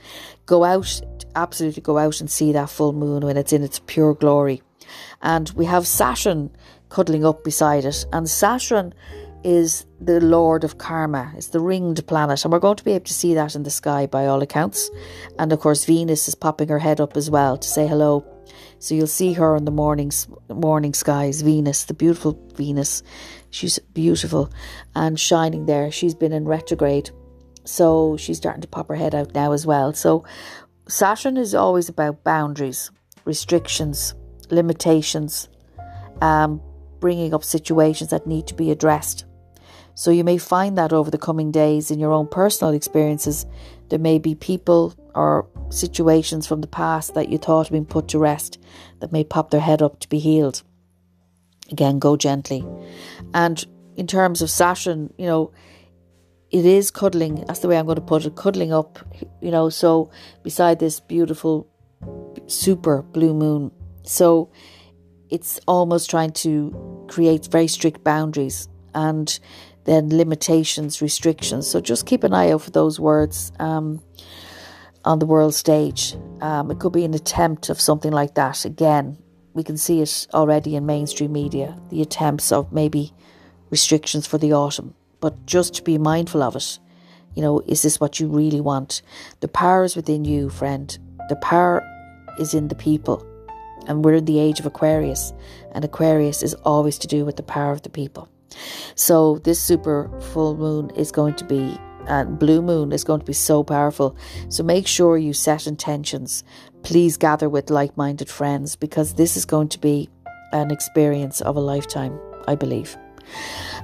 Go 0.45 0.63
out, 0.63 1.01
absolutely 1.35 1.81
go 1.81 1.97
out 1.97 2.19
and 2.19 2.29
see 2.29 2.51
that 2.51 2.69
full 2.69 2.93
moon 2.93 3.25
when 3.25 3.37
it's 3.37 3.53
in 3.53 3.63
its 3.63 3.79
pure 3.85 4.13
glory. 4.13 4.61
And 5.21 5.49
we 5.51 5.65
have 5.65 5.87
Saturn 5.87 6.51
cuddling 6.89 7.25
up 7.25 7.43
beside 7.43 7.85
it. 7.85 8.05
And 8.13 8.29
Saturn 8.29 8.93
is 9.45 9.85
the 10.01 10.19
lord 10.19 10.63
of 10.63 10.79
karma. 10.79 11.31
It's 11.37 11.49
the 11.49 11.59
ringed 11.59 12.05
planet, 12.07 12.43
and 12.43 12.51
we're 12.51 12.59
going 12.59 12.77
to 12.77 12.83
be 12.83 12.93
able 12.93 13.05
to 13.05 13.13
see 13.13 13.35
that 13.35 13.55
in 13.55 13.61
the 13.61 13.69
sky 13.69 14.07
by 14.07 14.25
all 14.25 14.41
accounts. 14.41 14.89
And 15.37 15.53
of 15.53 15.59
course, 15.59 15.85
Venus 15.85 16.27
is 16.27 16.33
popping 16.33 16.67
her 16.69 16.79
head 16.79 16.99
up 16.99 17.15
as 17.15 17.29
well 17.29 17.55
to 17.55 17.67
say 17.67 17.85
hello. 17.85 18.25
So 18.79 18.95
you'll 18.95 19.05
see 19.05 19.33
her 19.33 19.55
in 19.55 19.65
the 19.65 19.71
mornings, 19.71 20.27
morning 20.49 20.95
skies. 20.95 21.43
Venus, 21.43 21.85
the 21.85 21.93
beautiful 21.93 22.39
Venus, 22.55 23.03
she's 23.51 23.77
beautiful 23.77 24.51
and 24.95 25.19
shining 25.19 25.67
there. 25.67 25.91
She's 25.91 26.15
been 26.15 26.33
in 26.33 26.45
retrograde, 26.45 27.11
so 27.65 28.17
she's 28.17 28.37
starting 28.37 28.61
to 28.61 28.67
pop 28.67 28.87
her 28.87 28.95
head 28.95 29.13
out 29.13 29.35
now 29.35 29.51
as 29.51 29.65
well. 29.65 29.93
So 29.93 30.25
Saturn 30.87 31.37
is 31.37 31.53
always 31.53 31.87
about 31.87 32.23
boundaries, 32.23 32.89
restrictions, 33.25 34.15
limitations, 34.49 35.49
um, 36.21 36.61
bringing 36.99 37.35
up 37.35 37.43
situations 37.43 38.09
that 38.09 38.25
need 38.25 38.47
to 38.47 38.55
be 38.55 38.71
addressed. 38.71 39.25
So 39.95 40.11
you 40.11 40.23
may 40.23 40.37
find 40.37 40.77
that 40.77 40.93
over 40.93 41.09
the 41.09 41.17
coming 41.17 41.51
days 41.51 41.89
in 41.89 41.99
your 41.99 42.11
own 42.11 42.27
personal 42.27 42.73
experiences, 42.73 43.45
there 43.89 43.99
may 43.99 44.19
be 44.19 44.35
people 44.35 44.93
or 45.15 45.47
situations 45.69 46.45
from 46.45 46.61
the 46.61 46.67
past 46.67 47.13
that 47.15 47.29
you 47.29 47.37
thought 47.37 47.67
had 47.67 47.73
been 47.73 47.85
put 47.85 48.09
to 48.09 48.19
rest 48.19 48.59
that 48.99 49.11
may 49.11 49.23
pop 49.23 49.51
their 49.51 49.61
head 49.61 49.81
up 49.81 49.99
to 50.01 50.09
be 50.09 50.19
healed. 50.19 50.63
Again, 51.71 51.97
go 51.97 52.17
gently. 52.17 52.65
And 53.33 53.65
in 53.95 54.05
terms 54.05 54.41
of 54.41 54.49
Saturn, 54.49 55.13
you 55.17 55.25
know, 55.25 55.51
it 56.51 56.65
is 56.65 56.91
cuddling. 56.91 57.43
That's 57.47 57.59
the 57.59 57.67
way 57.67 57.77
I'm 57.77 57.85
going 57.85 57.95
to 57.95 58.01
put 58.01 58.25
it. 58.25 58.35
Cuddling 58.35 58.71
up, 58.71 58.99
you 59.41 59.49
know. 59.49 59.69
So 59.69 60.11
beside 60.43 60.79
this 60.79 60.99
beautiful, 60.99 61.67
super 62.47 63.01
blue 63.01 63.33
moon, 63.33 63.71
so 64.03 64.51
it's 65.29 65.59
almost 65.67 66.09
trying 66.09 66.31
to 66.31 67.05
create 67.07 67.47
very 67.47 67.67
strict 67.67 68.03
boundaries 68.03 68.69
and 68.93 69.39
then 69.85 70.09
limitations, 70.09 71.01
restrictions. 71.01 71.67
So 71.67 71.79
just 71.79 72.05
keep 72.05 72.23
an 72.23 72.33
eye 72.33 72.51
out 72.51 72.61
for 72.61 72.71
those 72.71 72.99
words 72.99 73.51
um, 73.59 74.01
on 75.03 75.19
the 75.19 75.25
world 75.25 75.55
stage. 75.55 76.15
Um, 76.41 76.69
it 76.69 76.79
could 76.79 76.93
be 76.93 77.05
an 77.05 77.13
attempt 77.13 77.69
of 77.69 77.79
something 77.79 78.11
like 78.11 78.35
that. 78.35 78.65
Again, 78.65 79.17
we 79.53 79.63
can 79.63 79.77
see 79.77 80.01
it 80.01 80.27
already 80.33 80.75
in 80.75 80.85
mainstream 80.85 81.31
media. 81.31 81.79
The 81.89 82.01
attempts 82.01 82.51
of 82.51 82.71
maybe 82.73 83.13
restrictions 83.69 84.27
for 84.27 84.37
the 84.37 84.53
autumn 84.53 84.95
but 85.25 85.43
just 85.47 85.73
to 85.73 85.81
be 85.81 85.97
mindful 85.97 86.43
of 86.43 86.55
it. 86.55 86.77
You 87.33 87.41
know, 87.41 87.59
is 87.61 87.81
this 87.81 87.99
what 87.99 88.19
you 88.19 88.27
really 88.27 88.61
want? 88.61 89.01
The 89.39 89.47
power 89.47 89.83
is 89.83 89.95
within 89.95 90.23
you, 90.23 90.49
friend. 90.49 90.95
The 91.29 91.35
power 91.37 91.83
is 92.37 92.53
in 92.53 92.67
the 92.67 92.75
people. 92.75 93.25
And 93.87 94.05
we're 94.05 94.15
in 94.15 94.25
the 94.25 94.37
age 94.37 94.59
of 94.59 94.67
Aquarius, 94.67 95.33
and 95.71 95.83
Aquarius 95.83 96.43
is 96.43 96.53
always 96.63 96.99
to 96.99 97.07
do 97.07 97.25
with 97.25 97.37
the 97.37 97.43
power 97.43 97.71
of 97.71 97.81
the 97.81 97.89
people. 97.89 98.29
So, 98.95 99.39
this 99.43 99.59
super 99.59 100.09
full 100.33 100.55
moon 100.55 100.89
is 100.91 101.11
going 101.11 101.35
to 101.35 101.45
be, 101.45 101.77
and 102.07 102.37
blue 102.39 102.61
moon 102.61 102.91
is 102.91 103.03
going 103.03 103.19
to 103.19 103.25
be 103.25 103.33
so 103.33 103.63
powerful. 103.63 104.15
So, 104.49 104.63
make 104.63 104.87
sure 104.87 105.17
you 105.17 105.33
set 105.33 105.67
intentions. 105.67 106.43
Please 106.83 107.17
gather 107.17 107.49
with 107.49 107.69
like 107.69 107.97
minded 107.97 108.29
friends 108.29 108.75
because 108.75 109.15
this 109.15 109.37
is 109.37 109.45
going 109.45 109.69
to 109.69 109.79
be 109.79 110.09
an 110.51 110.71
experience 110.71 111.41
of 111.41 111.55
a 111.55 111.59
lifetime, 111.59 112.19
I 112.47 112.55
believe 112.55 112.97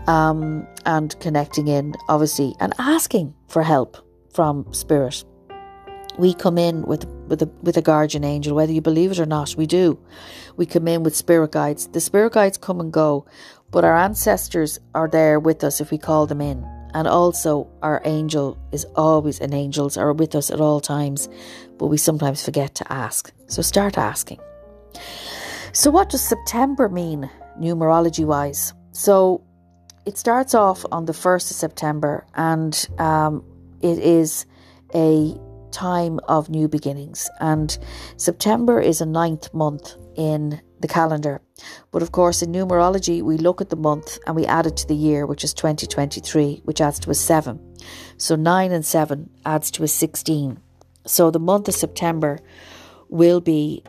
um, 0.08 0.68
and 0.86 1.18
connecting 1.20 1.68
in, 1.68 1.96
obviously, 2.10 2.56
and 2.60 2.74
asking 2.80 3.34
for 3.48 3.64
help 3.64 3.98
from 4.34 4.72
Spirit. 4.74 5.24
We 6.18 6.34
come 6.34 6.58
in 6.58 6.84
with 6.84 7.06
with 7.28 7.42
a 7.42 7.48
with 7.62 7.78
a 7.78 7.82
guardian 7.82 8.24
angel, 8.24 8.56
whether 8.56 8.72
you 8.72 8.82
believe 8.82 9.12
it 9.12 9.20
or 9.20 9.26
not. 9.26 9.56
We 9.56 9.66
do. 9.66 9.98
We 10.58 10.66
come 10.66 10.88
in 10.88 11.04
with 11.04 11.16
spirit 11.16 11.52
guides. 11.52 11.88
The 11.88 12.02
spirit 12.02 12.34
guides 12.34 12.58
come 12.58 12.80
and 12.80 12.92
go, 12.92 13.26
but 13.72 13.84
our 13.84 13.98
ancestors 13.98 14.80
are 14.94 15.08
there 15.08 15.40
with 15.40 15.64
us 15.64 15.80
if 15.82 15.92
we 15.92 15.98
call 15.98 16.28
them 16.28 16.42
in. 16.42 16.66
And 16.94 17.08
also, 17.08 17.70
our 17.82 18.02
angel 18.04 18.58
is 18.74 18.86
always, 18.96 19.40
and 19.40 19.54
angels 19.54 19.96
are 19.96 20.12
with 20.12 20.36
us 20.36 20.52
at 20.52 20.60
all 20.60 20.82
times, 20.82 21.30
but 21.78 21.88
we 21.88 21.98
sometimes 21.98 22.44
forget 22.44 22.76
to 22.76 22.92
ask. 22.92 23.32
So 23.48 23.62
start 23.62 23.98
asking. 23.98 24.40
So, 25.72 25.90
what 25.90 26.10
does 26.10 26.22
September 26.22 26.90
mean, 26.90 27.30
numerology 27.58 28.26
wise? 28.26 28.74
So, 28.92 29.42
it 30.06 30.18
starts 30.18 30.54
off 30.54 30.84
on 30.92 31.06
the 31.06 31.14
1st 31.14 31.52
of 31.52 31.58
September 31.58 32.26
and 32.34 32.88
um, 32.98 33.44
it 33.82 34.00
is 34.00 34.46
a 34.94 35.40
time 35.72 36.20
of 36.28 36.50
new 36.50 36.68
beginnings. 36.68 37.30
And 37.40 37.78
September 38.18 38.80
is 38.80 39.02
a 39.02 39.06
ninth 39.06 39.54
month 39.54 39.96
in 40.16 40.62
the 40.80 40.88
calendar. 40.88 41.42
But 41.92 42.02
of 42.02 42.12
course, 42.12 42.42
in 42.42 42.52
numerology, 42.52 43.22
we 43.22 43.38
look 43.38 43.62
at 43.62 43.70
the 43.70 43.76
month 43.76 44.18
and 44.26 44.36
we 44.36 44.46
add 44.46 44.66
it 44.66 44.78
to 44.78 44.88
the 44.88 44.96
year, 44.96 45.26
which 45.26 45.44
is 45.44 45.54
2023, 45.54 46.62
which 46.66 46.82
adds 46.82 47.00
to 47.00 47.12
a 47.12 47.16
7. 47.16 47.60
So 48.18 48.36
9 48.36 48.72
and 48.72 48.86
7 48.86 49.30
adds 49.46 49.72
to 49.72 49.84
a 49.84 49.88
16. 49.88 50.60
So 51.06 51.32
the 51.32 51.40
month 51.40 51.68
of 51.68 51.76
September 51.76 52.40
will 53.10 53.42
be 53.42 53.84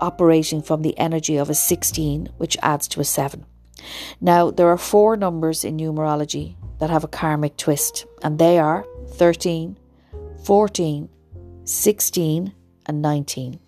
operating 0.00 0.62
from 0.62 0.82
the 0.82 0.98
energy 0.98 1.36
of 1.36 1.50
a 1.50 1.54
16, 1.54 2.28
which 2.38 2.56
adds 2.62 2.88
to 2.88 3.00
a 3.00 3.04
7. 3.04 3.44
Now, 4.20 4.50
there 4.50 4.68
are 4.68 4.78
four 4.78 5.16
numbers 5.16 5.64
in 5.64 5.76
numerology 5.76 6.56
that 6.78 6.90
have 6.90 7.04
a 7.04 7.08
karmic 7.08 7.56
twist, 7.56 8.06
and 8.22 8.38
they 8.38 8.58
are 8.58 8.86
13, 9.12 9.78
14, 10.44 11.08
16, 11.64 12.54
and 12.86 13.02
19. 13.02 13.60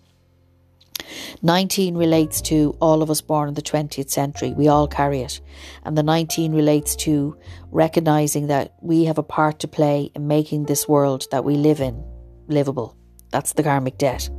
19 1.41 1.95
relates 1.95 2.41
to 2.41 2.75
all 2.79 3.01
of 3.01 3.11
us 3.11 3.21
born 3.21 3.49
in 3.49 3.55
the 3.55 3.61
20th 3.61 4.09
century. 4.09 4.53
We 4.53 4.67
all 4.67 4.87
carry 4.87 5.21
it. 5.21 5.41
And 5.83 5.97
the 5.97 6.03
19 6.03 6.53
relates 6.53 6.95
to 6.97 7.37
recognizing 7.71 8.47
that 8.47 8.75
we 8.81 9.05
have 9.05 9.17
a 9.17 9.23
part 9.23 9.59
to 9.59 9.67
play 9.67 10.11
in 10.15 10.27
making 10.27 10.65
this 10.65 10.87
world 10.87 11.27
that 11.31 11.43
we 11.43 11.55
live 11.55 11.81
in 11.81 12.03
livable. 12.47 12.97
That's 13.31 13.53
the 13.53 13.63
karmic 13.63 13.97
debt. 13.97 14.29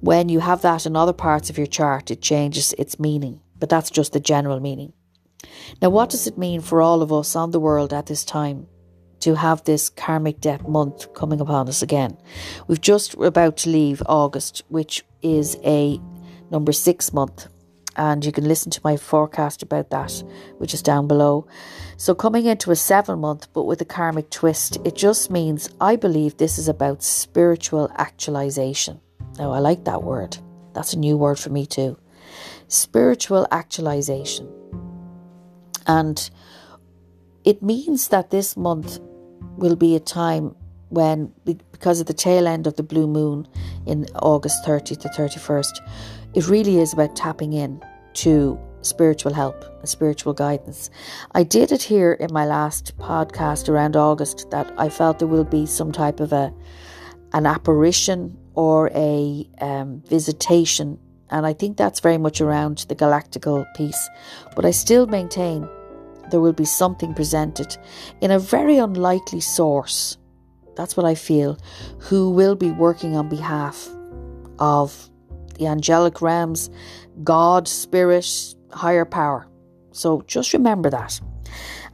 When 0.00 0.28
you 0.28 0.40
have 0.40 0.62
that 0.62 0.86
in 0.86 0.96
other 0.96 1.12
parts 1.12 1.50
of 1.50 1.58
your 1.58 1.66
chart, 1.66 2.10
it 2.10 2.22
changes 2.22 2.72
its 2.78 2.98
meaning 2.98 3.40
but 3.58 3.68
that's 3.68 3.90
just 3.90 4.12
the 4.12 4.20
general 4.20 4.60
meaning. 4.60 4.92
Now, 5.80 5.90
what 5.90 6.10
does 6.10 6.26
it 6.26 6.38
mean 6.38 6.60
for 6.60 6.82
all 6.82 7.02
of 7.02 7.12
us 7.12 7.36
on 7.36 7.50
the 7.50 7.60
world 7.60 7.92
at 7.92 8.06
this 8.06 8.24
time 8.24 8.66
to 9.26 9.34
have 9.34 9.64
this 9.64 9.88
karmic 9.88 10.40
debt 10.40 10.68
month 10.68 11.12
coming 11.14 11.40
upon 11.40 11.68
us 11.68 11.82
again? 11.82 12.16
We've 12.68 12.80
just 12.80 13.14
about 13.14 13.56
to 13.58 13.70
leave 13.70 14.00
August, 14.06 14.62
which 14.68 15.04
is 15.20 15.58
a 15.64 16.00
number 16.52 16.70
six 16.70 17.12
month, 17.12 17.48
and 17.96 18.24
you 18.24 18.30
can 18.30 18.46
listen 18.46 18.70
to 18.70 18.80
my 18.84 18.96
forecast 18.96 19.64
about 19.64 19.90
that, 19.90 20.22
which 20.58 20.72
is 20.72 20.80
down 20.80 21.08
below. 21.08 21.48
So, 21.96 22.14
coming 22.14 22.46
into 22.46 22.70
a 22.70 22.76
seven 22.76 23.18
month, 23.18 23.48
but 23.52 23.64
with 23.64 23.80
a 23.80 23.84
karmic 23.84 24.30
twist, 24.30 24.78
it 24.84 24.94
just 24.94 25.28
means 25.28 25.70
I 25.80 25.96
believe 25.96 26.36
this 26.36 26.56
is 26.56 26.68
about 26.68 27.02
spiritual 27.02 27.90
actualization. 27.96 29.00
Now, 29.38 29.50
I 29.50 29.58
like 29.58 29.84
that 29.86 30.04
word. 30.04 30.38
That's 30.72 30.92
a 30.92 30.98
new 30.98 31.16
word 31.16 31.38
for 31.40 31.50
me 31.50 31.66
too 31.66 31.98
spiritual 32.68 33.46
actualization. 33.50 34.48
And 35.86 36.30
it 37.44 37.62
means 37.62 38.08
that 38.08 38.30
this 38.30 38.56
month 38.56 38.98
will 39.56 39.76
be 39.76 39.96
a 39.96 40.00
time 40.00 40.54
when, 40.88 41.32
because 41.44 42.00
of 42.00 42.06
the 42.06 42.14
tail 42.14 42.46
end 42.46 42.66
of 42.66 42.76
the 42.76 42.82
blue 42.82 43.06
moon 43.06 43.46
in 43.86 44.06
August 44.22 44.64
30th 44.64 45.00
to 45.00 45.08
31st, 45.08 45.80
it 46.34 46.48
really 46.48 46.78
is 46.78 46.92
about 46.92 47.16
tapping 47.16 47.52
in 47.52 47.82
to 48.14 48.58
spiritual 48.82 49.32
help 49.32 49.64
and 49.80 49.88
spiritual 49.88 50.32
guidance. 50.32 50.90
I 51.34 51.42
did 51.42 51.72
it 51.72 51.82
here 51.82 52.12
in 52.12 52.32
my 52.32 52.46
last 52.46 52.96
podcast 52.98 53.68
around 53.68 53.96
August 53.96 54.50
that 54.50 54.72
I 54.78 54.88
felt 54.88 55.18
there 55.18 55.28
will 55.28 55.44
be 55.44 55.66
some 55.66 55.92
type 55.92 56.20
of 56.20 56.32
a 56.32 56.52
an 57.32 57.44
apparition 57.44 58.38
or 58.54 58.88
a 58.94 59.46
um, 59.60 60.00
visitation 60.06 60.98
and 61.30 61.46
I 61.46 61.52
think 61.52 61.76
that's 61.76 62.00
very 62.00 62.18
much 62.18 62.40
around 62.40 62.86
the 62.88 62.94
galactical 62.94 63.66
piece. 63.74 64.08
But 64.54 64.64
I 64.64 64.70
still 64.70 65.06
maintain 65.06 65.68
there 66.30 66.40
will 66.40 66.52
be 66.52 66.64
something 66.64 67.14
presented 67.14 67.76
in 68.20 68.30
a 68.30 68.38
very 68.38 68.78
unlikely 68.78 69.40
source. 69.40 70.18
That's 70.76 70.96
what 70.96 71.06
I 71.06 71.14
feel, 71.14 71.58
who 71.98 72.30
will 72.30 72.54
be 72.54 72.70
working 72.70 73.16
on 73.16 73.28
behalf 73.28 73.88
of 74.58 75.10
the 75.58 75.66
angelic 75.66 76.20
realms, 76.20 76.70
God, 77.24 77.66
spirit, 77.66 78.26
higher 78.72 79.04
power. 79.04 79.48
So 79.92 80.22
just 80.26 80.52
remember 80.52 80.90
that. 80.90 81.20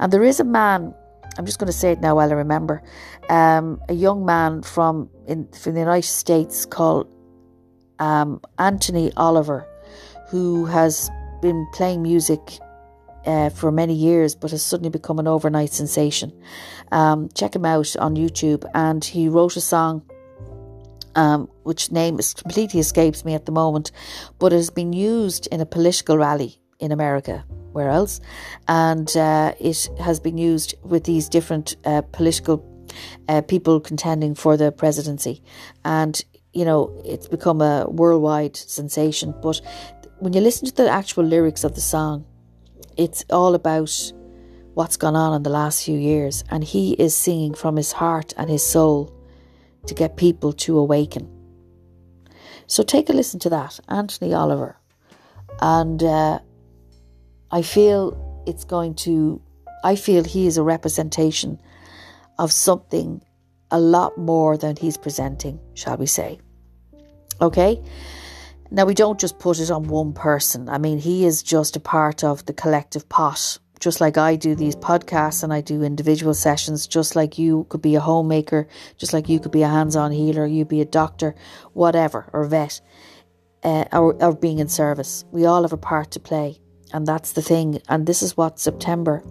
And 0.00 0.12
there 0.12 0.24
is 0.24 0.40
a 0.40 0.44
man, 0.44 0.92
I'm 1.38 1.46
just 1.46 1.58
going 1.58 1.70
to 1.70 1.78
say 1.78 1.92
it 1.92 2.00
now 2.00 2.16
while 2.16 2.30
I 2.30 2.34
remember, 2.34 2.82
um, 3.28 3.80
a 3.88 3.94
young 3.94 4.24
man 4.26 4.62
from, 4.62 5.08
in, 5.26 5.46
from 5.52 5.74
the 5.74 5.80
United 5.80 6.08
States 6.08 6.66
called 6.66 7.08
um, 8.00 8.40
Anthony 8.58 9.12
Oliver, 9.16 9.64
who 10.28 10.66
has 10.66 11.08
been 11.40 11.66
playing 11.72 12.02
music 12.02 12.58
uh, 13.26 13.50
for 13.50 13.70
many 13.70 13.94
years 13.94 14.34
but 14.34 14.50
has 14.50 14.62
suddenly 14.62 14.90
become 14.90 15.18
an 15.18 15.26
overnight 15.26 15.72
sensation. 15.72 16.32
Um, 16.90 17.28
check 17.34 17.54
him 17.54 17.64
out 17.64 17.96
on 17.96 18.16
YouTube, 18.16 18.68
and 18.74 19.04
he 19.04 19.28
wrote 19.28 19.56
a 19.56 19.60
song. 19.60 20.02
Um, 21.14 21.50
which 21.64 21.92
name 21.92 22.18
is 22.18 22.32
completely 22.32 22.80
escapes 22.80 23.22
me 23.22 23.34
at 23.34 23.44
the 23.44 23.52
moment, 23.52 23.92
but 24.38 24.54
it 24.54 24.56
has 24.56 24.70
been 24.70 24.94
used 24.94 25.46
in 25.48 25.60
a 25.60 25.66
political 25.66 26.16
rally 26.16 26.58
in 26.80 26.90
America. 26.90 27.44
Where 27.72 27.90
else? 27.90 28.20
And 28.66 29.14
uh, 29.14 29.52
it 29.60 29.90
has 30.00 30.20
been 30.20 30.38
used 30.38 30.74
with 30.82 31.04
these 31.04 31.28
different 31.28 31.76
uh, 31.84 32.00
political 32.12 32.64
uh, 33.28 33.42
people 33.42 33.78
contending 33.78 34.34
for 34.34 34.56
the 34.56 34.72
presidency. 34.72 35.42
And 35.84 36.22
you 36.52 36.64
know, 36.64 37.00
it's 37.04 37.28
become 37.28 37.60
a 37.60 37.86
worldwide 37.88 38.56
sensation. 38.56 39.34
But 39.42 39.60
when 40.18 40.32
you 40.32 40.40
listen 40.40 40.66
to 40.66 40.74
the 40.74 40.88
actual 40.88 41.24
lyrics 41.24 41.64
of 41.64 41.74
the 41.74 41.80
song, 41.80 42.26
it's 42.96 43.24
all 43.30 43.54
about 43.54 44.12
what's 44.74 44.96
gone 44.96 45.16
on 45.16 45.34
in 45.34 45.42
the 45.42 45.50
last 45.50 45.84
few 45.84 45.98
years. 45.98 46.44
And 46.50 46.64
he 46.64 46.92
is 46.94 47.14
singing 47.14 47.54
from 47.54 47.76
his 47.76 47.92
heart 47.92 48.32
and 48.36 48.48
his 48.48 48.64
soul 48.64 49.12
to 49.86 49.94
get 49.94 50.16
people 50.16 50.52
to 50.52 50.78
awaken. 50.78 51.28
So 52.66 52.82
take 52.82 53.08
a 53.08 53.12
listen 53.12 53.40
to 53.40 53.50
that, 53.50 53.80
Anthony 53.88 54.32
Oliver. 54.32 54.76
And 55.60 56.02
uh, 56.02 56.38
I 57.50 57.62
feel 57.62 58.42
it's 58.46 58.64
going 58.64 58.94
to, 59.06 59.42
I 59.84 59.96
feel 59.96 60.24
he 60.24 60.46
is 60.46 60.56
a 60.56 60.62
representation 60.62 61.60
of 62.38 62.50
something 62.50 63.22
a 63.70 63.78
lot 63.78 64.16
more 64.18 64.56
than 64.56 64.76
he's 64.76 64.96
presenting, 64.96 65.58
shall 65.74 65.96
we 65.96 66.06
say. 66.06 66.40
Okay? 67.40 67.82
Now, 68.72 68.86
we 68.86 68.94
don't 68.94 69.20
just 69.20 69.38
put 69.38 69.60
it 69.60 69.70
on 69.70 69.84
one 69.84 70.14
person. 70.14 70.68
I 70.68 70.78
mean, 70.78 70.98
he 70.98 71.26
is 71.26 71.42
just 71.42 71.76
a 71.76 71.80
part 71.80 72.24
of 72.24 72.46
the 72.46 72.54
collective 72.54 73.06
pot 73.08 73.58
just 73.82 74.00
like 74.00 74.16
I 74.16 74.36
do 74.36 74.54
these 74.54 74.76
podcasts 74.76 75.42
and 75.42 75.52
I 75.52 75.60
do 75.60 75.82
individual 75.82 76.34
sessions, 76.34 76.86
just 76.86 77.16
like 77.16 77.36
you 77.36 77.66
could 77.68 77.82
be 77.82 77.96
a 77.96 78.00
homemaker, 78.00 78.68
just 78.96 79.12
like 79.12 79.28
you 79.28 79.40
could 79.40 79.50
be 79.50 79.62
a 79.62 79.68
hands 79.68 79.96
on 79.96 80.12
healer, 80.12 80.46
you 80.46 80.64
be 80.64 80.80
a 80.80 80.84
doctor, 80.84 81.34
whatever, 81.72 82.30
or 82.32 82.44
vet, 82.44 82.80
uh, 83.64 83.86
or, 83.92 84.14
or 84.22 84.36
being 84.36 84.60
in 84.60 84.68
service. 84.68 85.24
We 85.32 85.46
all 85.46 85.62
have 85.62 85.72
a 85.72 85.76
part 85.76 86.12
to 86.12 86.20
play. 86.20 86.60
And 86.92 87.08
that's 87.08 87.32
the 87.32 87.42
thing. 87.42 87.82
And 87.88 88.06
this 88.06 88.22
is 88.22 88.36
what 88.36 88.60
September 88.60 89.24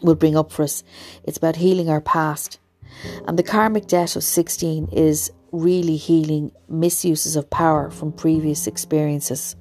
will 0.00 0.14
bring 0.14 0.36
up 0.36 0.52
for 0.52 0.62
us. 0.62 0.84
It's 1.24 1.38
about 1.38 1.56
healing 1.56 1.90
our 1.90 2.00
past. 2.00 2.60
And 3.26 3.36
the 3.36 3.42
karmic 3.42 3.88
debt 3.88 4.14
of 4.14 4.22
16 4.22 4.90
is 4.92 5.32
really 5.52 5.96
healing 5.96 6.52
misuses 6.68 7.36
of 7.36 7.50
power 7.50 7.90
from 7.90 8.12
previous 8.12 8.66
experiences. 8.66 9.56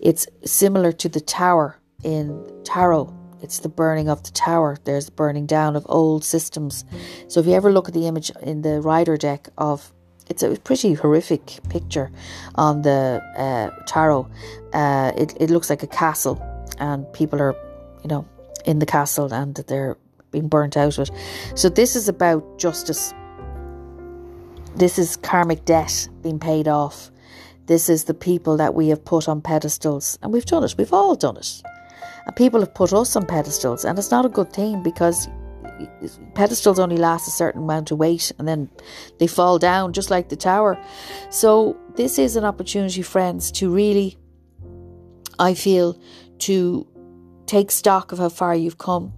It's 0.00 0.26
similar 0.44 0.92
to 0.92 1.08
the 1.08 1.20
tower 1.20 1.78
in 2.04 2.62
tarot. 2.64 3.12
It's 3.42 3.60
the 3.60 3.68
burning 3.68 4.08
of 4.08 4.22
the 4.22 4.30
tower. 4.30 4.78
There's 4.84 5.06
the 5.06 5.12
burning 5.12 5.46
down 5.46 5.76
of 5.76 5.84
old 5.88 6.24
systems. 6.24 6.84
So 7.28 7.40
if 7.40 7.46
you 7.46 7.52
ever 7.52 7.72
look 7.72 7.88
at 7.88 7.94
the 7.94 8.06
image 8.06 8.30
in 8.42 8.62
the 8.62 8.80
rider 8.80 9.16
deck 9.16 9.48
of 9.58 9.92
it's 10.28 10.42
a 10.42 10.56
pretty 10.56 10.94
horrific 10.94 11.60
picture 11.68 12.10
on 12.56 12.82
the 12.82 13.22
uh, 13.36 13.70
tarot. 13.86 14.28
Uh, 14.72 15.12
it, 15.16 15.36
it 15.38 15.50
looks 15.50 15.70
like 15.70 15.84
a 15.84 15.86
castle, 15.86 16.42
and 16.80 17.10
people 17.12 17.40
are, 17.40 17.54
you 18.02 18.08
know, 18.08 18.26
in 18.66 18.80
the 18.80 18.86
castle 18.86 19.32
and 19.32 19.54
they're 19.54 19.96
being 20.32 20.48
burnt 20.48 20.76
out 20.76 20.98
of 20.98 21.08
it. 21.08 21.14
So 21.54 21.68
this 21.68 21.96
is 21.96 22.08
about 22.08 22.58
justice. 22.58 23.14
This 24.76 24.98
is 24.98 25.16
karmic 25.16 25.64
debt 25.64 26.08
being 26.22 26.38
paid 26.38 26.68
off. 26.68 27.10
This 27.66 27.88
is 27.88 28.04
the 28.04 28.14
people 28.14 28.58
that 28.58 28.74
we 28.74 28.88
have 28.88 29.04
put 29.04 29.28
on 29.28 29.40
pedestals, 29.40 30.18
and 30.22 30.32
we've 30.32 30.44
done 30.44 30.62
it. 30.64 30.74
We've 30.76 30.92
all 30.92 31.16
done 31.16 31.38
it. 31.38 31.62
And 32.26 32.36
people 32.36 32.60
have 32.60 32.74
put 32.74 32.92
us 32.92 33.16
on 33.16 33.26
pedestals, 33.26 33.84
and 33.84 33.98
it's 33.98 34.10
not 34.10 34.26
a 34.26 34.28
good 34.28 34.52
thing 34.52 34.82
because 34.82 35.28
pedestals 36.34 36.78
only 36.78 36.96
last 36.96 37.26
a 37.26 37.30
certain 37.30 37.62
amount 37.62 37.90
of 37.90 37.98
weight 37.98 38.32
and 38.38 38.48
then 38.48 38.70
they 39.18 39.26
fall 39.26 39.58
down 39.58 39.92
just 39.92 40.10
like 40.10 40.28
the 40.28 40.36
tower. 40.36 40.78
So 41.30 41.76
this 41.96 42.18
is 42.18 42.36
an 42.36 42.44
opportunity, 42.44 43.02
friends, 43.02 43.50
to 43.52 43.70
really, 43.70 44.16
I 45.38 45.54
feel, 45.54 45.98
to 46.40 46.86
take 47.46 47.70
stock 47.70 48.12
of 48.12 48.18
how 48.18 48.28
far 48.28 48.54
you've 48.54 48.78
come. 48.78 49.12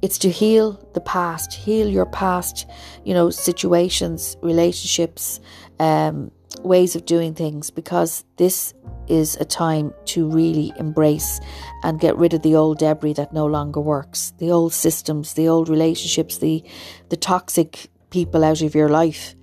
It's 0.00 0.18
to 0.18 0.30
heal 0.30 0.72
the 0.94 1.00
past, 1.00 1.52
heal 1.52 1.88
your 1.88 2.06
past, 2.06 2.66
you 3.04 3.14
know, 3.14 3.30
situations, 3.30 4.36
relationships, 4.42 5.40
um, 5.80 6.30
ways 6.62 6.94
of 6.94 7.04
doing 7.04 7.34
things, 7.34 7.70
because 7.70 8.24
this 8.36 8.74
is 9.08 9.36
a 9.36 9.44
time 9.44 9.92
to 10.06 10.28
really 10.28 10.72
embrace 10.78 11.40
and 11.82 11.98
get 11.98 12.16
rid 12.16 12.34
of 12.34 12.42
the 12.42 12.54
old 12.54 12.78
debris 12.78 13.14
that 13.14 13.32
no 13.32 13.46
longer 13.46 13.80
works, 13.80 14.32
the 14.38 14.50
old 14.50 14.72
systems, 14.72 15.34
the 15.34 15.48
old 15.48 15.68
relationships, 15.68 16.38
the 16.38 16.62
the 17.08 17.16
toxic 17.16 17.90
people 18.10 18.44
out 18.44 18.62
of 18.62 18.74
your 18.74 18.88
life. 18.88 19.34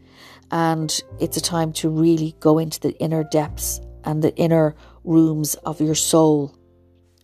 And 0.52 1.02
it's 1.20 1.38
a 1.38 1.42
time 1.42 1.74
to 1.74 1.90
really 1.90 2.36
go 2.40 2.60
into 2.60 2.80
the 2.80 2.98
inner 3.00 3.24
depths 3.24 3.82
and 4.04 4.24
the 4.24 4.36
inner 4.36 4.76
rooms 5.04 5.56
of 5.66 5.82
your 5.82 5.96
soul 5.96 6.56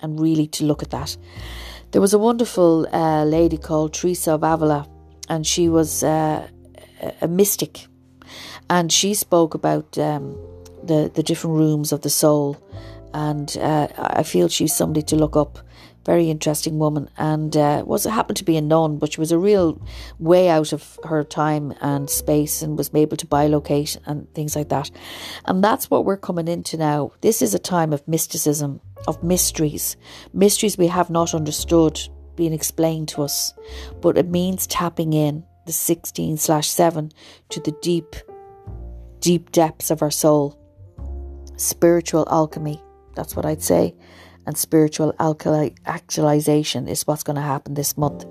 and 0.01 0.19
really 0.19 0.47
to 0.47 0.65
look 0.65 0.83
at 0.83 0.89
that. 0.89 1.15
There 1.91 2.00
was 2.01 2.13
a 2.13 2.19
wonderful 2.19 2.88
uh, 2.93 3.25
lady 3.25 3.57
called 3.57 3.93
Teresa 3.93 4.31
of 4.36 4.43
Avila, 4.43 4.88
and 5.27 5.45
she 5.45 5.67
was 5.67 6.03
uh, 6.03 6.48
a 7.21 7.27
mystic, 7.27 7.88
and 8.69 8.89
she 8.89 9.13
spoke 9.13 9.53
about 9.53 9.98
um, 9.98 10.38
the 10.81 11.12
the 11.13 11.21
different 11.21 11.57
rooms 11.57 11.91
of 11.91 12.01
the 12.01 12.10
soul, 12.10 12.55
and 13.13 13.57
uh, 13.57 13.89
I 13.98 14.24
feel 14.24 14.48
she's 14.48 14.74
somebody 14.74 15.01
to 15.07 15.17
look 15.17 15.36
up. 15.36 15.60
Very 16.05 16.29
interesting 16.29 16.79
woman, 16.79 17.10
and 17.17 17.55
uh, 17.55 17.84
was 17.86 18.06
happened 18.06 18.38
to 18.38 18.43
be 18.43 18.58
a 18.58 18.62
nun, 18.62 18.97
but 18.97 19.13
she 19.13 19.19
was 19.19 19.32
a 19.32 19.38
real 19.38 19.80
way 20.19 20.49
out 20.49 20.73
of 20.73 20.99
her 21.04 21.23
time 21.23 21.73
and 21.82 22.10
space, 22.10 22.62
and 22.62 22.78
was 22.78 22.89
able 22.93 23.17
to 23.17 23.28
bilocate 23.28 23.97
and 24.06 24.32
things 24.34 24.56
like 24.56 24.69
that. 24.69 24.89
And 25.45 25.63
that's 25.63 25.89
what 25.89 26.06
we're 26.06 26.17
coming 26.17 26.47
into 26.47 26.78
now. 26.78 27.12
This 27.21 27.41
is 27.41 27.54
a 27.54 27.60
time 27.60 27.93
of 27.93 28.08
mysticism, 28.08 28.82
of 29.08 29.23
mysteries, 29.23 29.97
mysteries 30.34 30.78
we 30.78 30.88
have 30.88 31.10
not 31.10 31.36
understood 31.36 31.99
being 32.36 32.54
explained 32.54 33.08
to 33.10 33.21
us, 33.21 33.54
but 34.02 34.17
it 34.17 34.28
means 34.28 34.65
tapping 34.65 35.13
in 35.13 35.43
the 35.65 35.71
16 35.71 36.38
slash 36.38 36.67
7 36.67 37.12
to 37.49 37.60
the 37.60 37.75
deep, 37.82 38.15
deep 39.19 39.52
depths 39.52 39.91
of 39.91 40.02
our 40.02 40.12
soul 40.12 40.58
spiritual 41.62 42.28
alchemy. 42.30 42.82
That's 43.15 43.36
what 43.36 43.45
I'd 43.45 43.62
say. 43.62 43.93
And 44.45 44.58
spiritual 44.58 45.13
actualization 45.86 46.88
is 46.88 47.06
what's 47.06 47.23
going 47.23 47.36
to 47.36 47.41
happen 47.41 47.75
this 47.75 47.97
month 47.97 48.25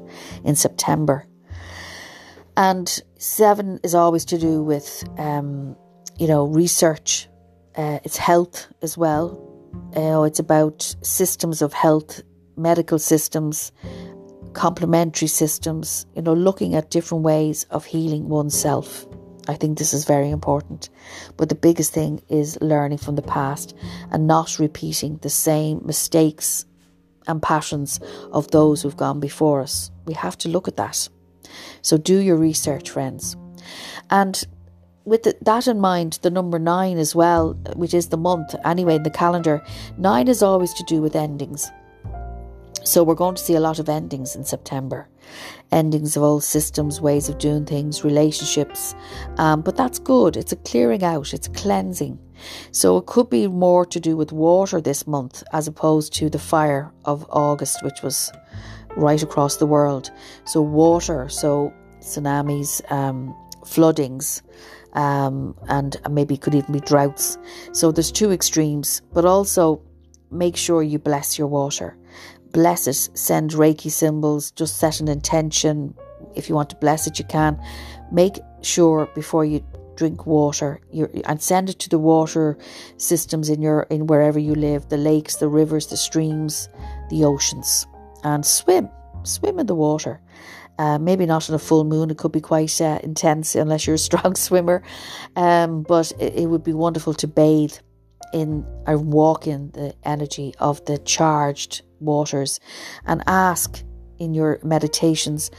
in 0.45 0.57
September. 0.57 1.27
And 2.57 3.03
seven 3.19 3.81
is 3.85 3.95
always 3.95 4.25
to 4.27 4.39
do 4.39 4.63
with, 4.63 5.05
um, 5.19 5.77
you 6.19 6.27
know, 6.27 6.47
research. 6.47 7.29
Uh, 7.77 8.01
it's 8.05 8.17
health 8.17 8.67
as 8.83 8.99
well. 8.99 9.39
Uh, 9.97 10.23
it's 10.23 10.41
about 10.41 10.95
systems 11.03 11.63
of 11.63 11.73
health, 11.73 12.23
medical 12.57 12.99
systems, 12.99 13.73
complementary 14.53 15.29
systems. 15.29 16.07
You 16.17 16.23
know, 16.23 16.35
looking 16.35 16.75
at 16.75 16.91
different 16.91 17.25
ways 17.25 17.65
of 17.71 17.85
healing 17.85 18.29
oneself. 18.29 19.07
I 19.51 19.57
think 19.57 19.79
this 19.79 19.93
is 19.93 20.05
very 20.05 20.31
important. 20.31 20.89
But 21.37 21.49
the 21.49 21.57
biggest 21.57 21.93
thing 21.93 22.23
is 22.29 22.57
learning 22.61 22.99
from 22.99 23.17
the 23.17 23.23
past 23.23 23.77
and 24.13 24.29
not 24.29 24.61
repeating 24.61 25.17
the 25.17 25.29
same 25.29 25.83
mistakes 25.85 26.65
and 27.27 27.43
passions 27.43 27.99
of 28.31 28.51
those 28.53 28.81
who've 28.81 28.97
gone 28.97 29.19
before 29.19 29.61
us. 29.61 29.91
We 30.07 30.15
have 30.15 30.39
to 30.39 30.49
look 30.49 30.69
at 30.69 30.77
that. 30.77 31.09
So 31.83 31.97
do 31.97 32.19
your 32.19 32.37
research, 32.37 32.91
friends. 32.91 33.37
And 34.09 34.41
with 35.05 35.27
that 35.41 35.67
in 35.67 35.81
mind, 35.81 36.21
the 36.23 36.31
number 36.31 36.61
nine 36.61 36.99
as 36.99 37.17
well, 37.17 37.55
which 37.75 37.93
is 37.93 38.09
the 38.09 38.17
month 38.17 38.55
anyway 38.65 38.97
in 38.97 39.03
the 39.03 39.11
calendar, 39.11 39.65
nine 39.99 40.29
is 40.29 40.43
always 40.43 40.73
to 40.75 40.85
do 40.85 41.03
with 41.03 41.17
endings. 41.17 41.69
So 42.85 43.03
we're 43.03 43.17
going 43.17 43.35
to 43.35 43.43
see 43.43 43.57
a 43.57 43.61
lot 43.61 43.81
of 43.81 43.89
endings 43.89 44.37
in 44.37 44.45
September. 44.45 45.09
Endings 45.73 46.17
of 46.17 46.23
old 46.23 46.43
systems, 46.43 47.01
ways 47.01 47.29
of 47.29 47.39
doing 47.39 47.65
things, 47.65 48.05
relationships. 48.05 48.95
Um, 49.39 49.61
but 49.61 49.77
that's 49.77 49.99
good. 49.99 50.37
It's 50.37 50.53
a 50.53 50.57
clearing 50.57 51.05
out, 51.05 51.33
it's 51.33 51.47
a 51.47 51.51
cleansing. 51.51 52.19
So 52.73 52.97
it 52.97 53.07
could 53.07 53.31
be 53.31 53.47
more 53.47 53.85
to 53.87 54.01
do 54.01 54.17
with 54.17 54.33
water 54.33 54.81
this 54.81 55.07
month 55.07 55.43
as 55.53 55.69
opposed 55.69 56.13
to 56.15 56.31
the 56.31 56.39
fire 56.39 56.93
of 57.05 57.27
August, 57.31 57.83
which 57.83 58.03
was 58.03 58.33
right 58.97 59.23
across 59.23 59.57
the 59.57 59.67
world. 59.67 60.11
So 60.45 60.61
water, 60.61 61.29
so 61.29 61.73
tsunamis, 62.01 62.91
um, 62.91 63.37
floodings, 63.65 64.43
um, 64.95 65.55
and 65.69 65.97
maybe 66.11 66.37
could 66.37 66.55
even 66.55 66.73
be 66.73 66.81
droughts. 66.81 67.39
So 67.73 67.93
there's 67.93 68.11
two 68.11 68.33
extremes, 68.33 69.03
but 69.13 69.25
also 69.25 69.83
make 70.31 70.57
sure 70.57 70.83
you 70.83 70.99
bless 70.99 71.39
your 71.39 71.49
water 71.49 71.97
bless 72.53 72.87
it, 72.87 72.95
send 72.95 73.53
Reiki 73.53 73.91
symbols, 73.91 74.51
just 74.53 74.79
set 74.79 75.01
an 75.01 75.09
intention. 75.09 75.95
If 76.35 76.49
you 76.49 76.55
want 76.55 76.71
to 76.71 76.77
bless 76.77 77.07
it, 77.07 77.19
you 77.19 77.25
can. 77.25 77.61
Make 78.13 78.39
sure 78.63 79.09
before 79.15 79.45
you 79.45 79.65
drink 79.97 80.25
water 80.27 80.81
and 81.27 81.43
send 81.43 81.69
it 81.69 81.79
to 81.79 81.89
the 81.91 81.99
water 81.99 82.57
systems 82.97 83.51
in 83.51 83.61
your 83.61 83.83
in 83.91 84.07
wherever 84.07 84.39
you 84.39 84.55
live 84.55 84.89
the 84.89 84.97
lakes 84.97 85.37
the 85.37 85.49
rivers 85.49 85.89
the 85.89 85.97
streams 85.97 86.71
the 87.11 87.23
oceans 87.23 87.87
and 88.25 88.47
swim 88.47 88.89
swim 89.25 89.59
in 89.59 89.67
the 89.67 89.75
water 89.75 90.19
uh, 90.79 90.97
maybe 90.99 91.27
not 91.27 91.51
on 91.51 91.55
a 91.55 91.59
full 91.59 91.85
moon 91.85 92.09
it 92.09 92.17
could 92.17 92.33
be 92.33 92.41
quite 92.41 92.81
uh, 92.81 92.99
intense 93.03 93.55
unless 93.55 93.87
you're 93.87 93.97
a 93.97 93.99
strong 94.11 94.35
swimmer 94.35 94.83
um, 95.37 95.83
but 95.83 96.11
it, 96.19 96.35
it 96.35 96.47
would 96.47 96.65
be 96.65 96.73
wonderful 96.73 97.13
to 97.13 97.27
bathe 97.27 97.75
in 98.33 98.65
or 98.87 98.97
walk 98.97 99.47
in 99.47 99.71
the 99.73 99.95
energy 100.05 100.55
of 100.61 100.83
the 100.87 100.97
charged 100.97 101.83
waters 102.01 102.61
and 103.07 103.23
ask 103.27 103.83
in 104.19 104.35
your 104.35 104.59
meditations, 104.63 105.51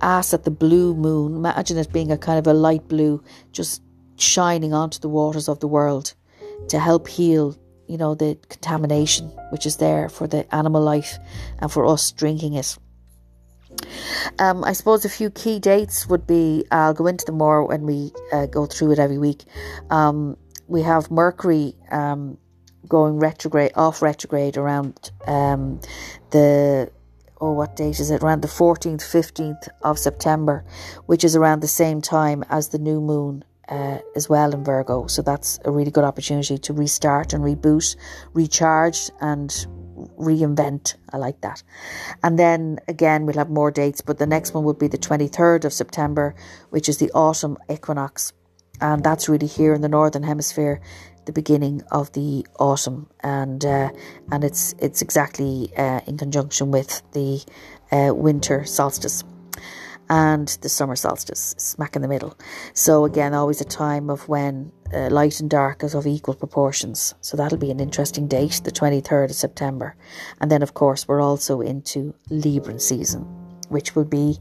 ask 0.00 0.30
that 0.30 0.44
the 0.44 0.50
blue 0.50 0.94
moon, 0.94 1.36
imagine 1.36 1.76
it 1.78 1.92
being 1.92 2.10
a 2.10 2.18
kind 2.18 2.38
of 2.38 2.46
a 2.46 2.52
light 2.52 2.88
blue, 2.88 3.22
just 3.52 3.82
shining 4.16 4.72
onto 4.72 4.98
the 4.98 5.08
waters 5.08 5.48
of 5.48 5.60
the 5.60 5.68
world 5.68 6.14
to 6.68 6.78
help 6.78 7.06
heal, 7.06 7.56
you 7.86 7.98
know, 7.98 8.14
the 8.14 8.38
contamination 8.48 9.26
which 9.50 9.66
is 9.66 9.76
there 9.76 10.08
for 10.08 10.26
the 10.26 10.54
animal 10.54 10.82
life 10.82 11.18
and 11.58 11.70
for 11.70 11.86
us 11.86 12.10
drinking 12.12 12.54
it. 12.54 12.76
Um, 14.38 14.64
I 14.64 14.72
suppose 14.72 15.04
a 15.04 15.08
few 15.08 15.30
key 15.30 15.58
dates 15.58 16.08
would 16.08 16.26
be 16.26 16.64
I'll 16.70 16.94
go 16.94 17.06
into 17.06 17.24
them 17.26 17.38
more 17.38 17.66
when 17.66 17.84
we 17.84 18.12
uh, 18.32 18.46
go 18.46 18.66
through 18.66 18.92
it 18.92 18.98
every 18.98 19.18
week. 19.18 19.44
Um, 19.90 20.36
we 20.66 20.82
have 20.82 21.10
Mercury 21.10 21.74
um, 21.90 22.38
going 22.88 23.18
retrograde, 23.18 23.72
off 23.74 24.02
retrograde 24.02 24.56
around 24.56 25.10
um, 25.26 25.80
the 26.30 26.90
oh, 27.40 27.52
what 27.52 27.76
date 27.76 28.00
is 28.00 28.10
it? 28.10 28.22
Around 28.22 28.42
the 28.42 28.48
14th, 28.48 29.02
15th 29.02 29.68
of 29.82 29.98
September, 29.98 30.64
which 31.06 31.22
is 31.22 31.36
around 31.36 31.60
the 31.60 31.68
same 31.68 32.00
time 32.00 32.44
as 32.48 32.68
the 32.68 32.78
new 32.78 33.00
moon 33.00 33.44
uh, 33.68 33.98
as 34.14 34.28
well 34.28 34.54
in 34.54 34.64
Virgo. 34.64 35.06
So 35.06 35.22
that's 35.22 35.58
a 35.64 35.70
really 35.70 35.90
good 35.90 36.04
opportunity 36.04 36.58
to 36.58 36.72
restart 36.72 37.32
and 37.32 37.44
reboot, 37.44 37.96
recharge, 38.32 39.10
and 39.20 39.50
reinvent. 40.18 40.94
I 41.12 41.16
like 41.18 41.40
that. 41.40 41.62
And 42.22 42.38
then 42.38 42.78
again, 42.88 43.26
we'll 43.26 43.36
have 43.36 43.50
more 43.50 43.70
dates, 43.70 44.00
but 44.00 44.18
the 44.18 44.26
next 44.26 44.54
one 44.54 44.64
would 44.64 44.78
be 44.78 44.88
the 44.88 44.98
23rd 44.98 45.64
of 45.64 45.72
September, 45.72 46.34
which 46.70 46.88
is 46.88 46.98
the 46.98 47.10
autumn 47.12 47.58
equinox. 47.70 48.32
And 48.80 49.02
that's 49.02 49.28
really 49.28 49.46
here 49.46 49.72
in 49.72 49.80
the 49.80 49.88
Northern 49.88 50.22
Hemisphere, 50.22 50.80
the 51.26 51.32
beginning 51.32 51.82
of 51.92 52.12
the 52.12 52.46
autumn. 52.58 53.08
And 53.20 53.64
uh, 53.64 53.90
and 54.32 54.42
it's, 54.44 54.74
it's 54.78 55.02
exactly 55.02 55.70
uh, 55.76 56.00
in 56.06 56.16
conjunction 56.16 56.70
with 56.70 57.02
the 57.12 57.44
uh, 57.92 58.14
winter 58.14 58.64
solstice 58.64 59.22
and 60.08 60.48
the 60.62 60.68
summer 60.68 60.96
solstice, 60.96 61.54
smack 61.58 61.96
in 61.96 62.02
the 62.02 62.08
middle. 62.08 62.36
So, 62.74 63.04
again, 63.04 63.34
always 63.34 63.60
a 63.60 63.64
time 63.64 64.08
of 64.10 64.28
when 64.28 64.70
uh, 64.92 65.08
light 65.10 65.40
and 65.40 65.50
dark 65.50 65.82
is 65.82 65.94
of 65.94 66.06
equal 66.06 66.34
proportions. 66.34 67.14
So, 67.20 67.36
that'll 67.36 67.58
be 67.58 67.70
an 67.70 67.80
interesting 67.80 68.28
date, 68.28 68.60
the 68.64 68.70
23rd 68.70 69.30
of 69.30 69.36
September. 69.36 69.96
And 70.40 70.50
then, 70.50 70.62
of 70.62 70.74
course, 70.74 71.08
we're 71.08 71.20
also 71.20 71.60
into 71.60 72.14
Libran 72.30 72.80
season, 72.80 73.22
which 73.68 73.96
will 73.96 74.04
be, 74.04 74.38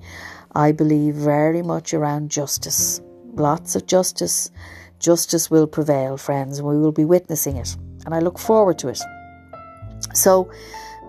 I 0.56 0.72
believe, 0.72 1.16
very 1.16 1.62
much 1.62 1.94
around 1.94 2.30
justice. 2.30 3.02
Lots 3.34 3.76
of 3.76 3.88
justice. 3.88 4.52
Justice 5.00 5.52
will 5.52 5.68
prevail, 5.68 6.18
friends, 6.18 6.60
and 6.60 6.68
we 6.68 6.78
will 6.78 6.92
be 6.92 7.06
witnessing 7.06 7.58
it. 7.58 7.76
And 8.06 8.14
I 8.14 8.20
look 8.20 8.40
forward 8.40 8.80
to 8.80 8.90
it. 8.90 9.00
So, 10.14 10.50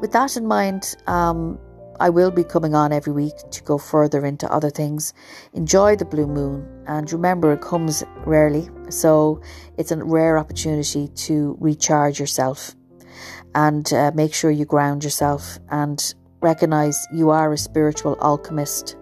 with 0.01 0.13
that 0.13 0.37
in 0.37 0.47
mind, 0.47 0.97
um, 1.07 1.59
I 1.99 2.11
will 2.11 2.31
be 2.31 2.45
coming 2.45 2.75
on 2.75 2.93
every 2.93 3.13
week 3.13 3.35
to 3.51 3.63
go 3.63 3.79
further 3.79 4.25
into 4.25 4.51
other 4.53 4.71
things. 4.71 5.15
Enjoy 5.55 5.97
the 5.97 6.05
blue 6.05 6.27
moon 6.27 6.67
and 6.87 7.11
remember 7.11 7.53
it 7.53 7.63
comes 7.63 8.05
rarely, 8.27 8.69
so 8.91 9.41
it's 9.79 9.91
a 9.91 10.05
rare 10.05 10.39
opportunity 10.39 11.09
to 11.09 11.57
recharge 11.59 12.21
yourself 12.21 12.75
and 13.55 13.91
uh, 13.93 14.11
make 14.15 14.35
sure 14.35 14.51
you 14.51 14.67
ground 14.67 15.03
yourself 15.03 15.59
and 15.71 16.15
recognize 16.43 17.07
you 17.13 17.31
are 17.31 17.53
a 17.53 17.59
spiritual 17.59 18.17
alchemist. 18.21 18.97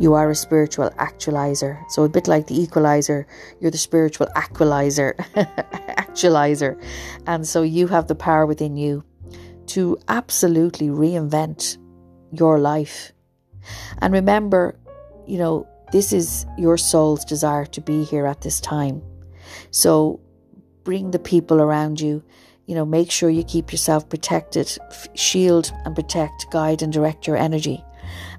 You 0.00 0.14
are 0.14 0.30
a 0.30 0.34
spiritual 0.34 0.90
actualizer. 0.98 1.78
So, 1.90 2.02
a 2.02 2.08
bit 2.08 2.26
like 2.26 2.48
the 2.48 2.60
equalizer, 2.60 3.26
you're 3.60 3.70
the 3.70 3.78
spiritual 3.78 4.26
aqualizer, 4.34 5.14
actualizer. 5.96 6.82
And 7.26 7.46
so, 7.46 7.62
you 7.62 7.86
have 7.86 8.08
the 8.08 8.16
power 8.16 8.46
within 8.46 8.76
you 8.76 9.04
to 9.66 9.96
absolutely 10.08 10.88
reinvent 10.88 11.78
your 12.32 12.58
life. 12.58 13.12
And 13.98 14.12
remember, 14.12 14.78
you 15.26 15.38
know, 15.38 15.68
this 15.92 16.12
is 16.12 16.46
your 16.56 16.76
soul's 16.76 17.24
desire 17.24 17.66
to 17.66 17.80
be 17.80 18.04
here 18.04 18.26
at 18.26 18.40
this 18.40 18.60
time. 18.60 19.02
So 19.70 20.20
bring 20.84 21.10
the 21.10 21.18
people 21.18 21.60
around 21.60 22.00
you. 22.00 22.22
You 22.66 22.76
know, 22.76 22.86
make 22.86 23.10
sure 23.10 23.30
you 23.30 23.42
keep 23.42 23.72
yourself 23.72 24.08
protected, 24.08 24.76
shield 25.14 25.72
and 25.84 25.94
protect, 25.96 26.50
guide 26.52 26.82
and 26.82 26.92
direct 26.92 27.26
your 27.26 27.36
energy. 27.36 27.84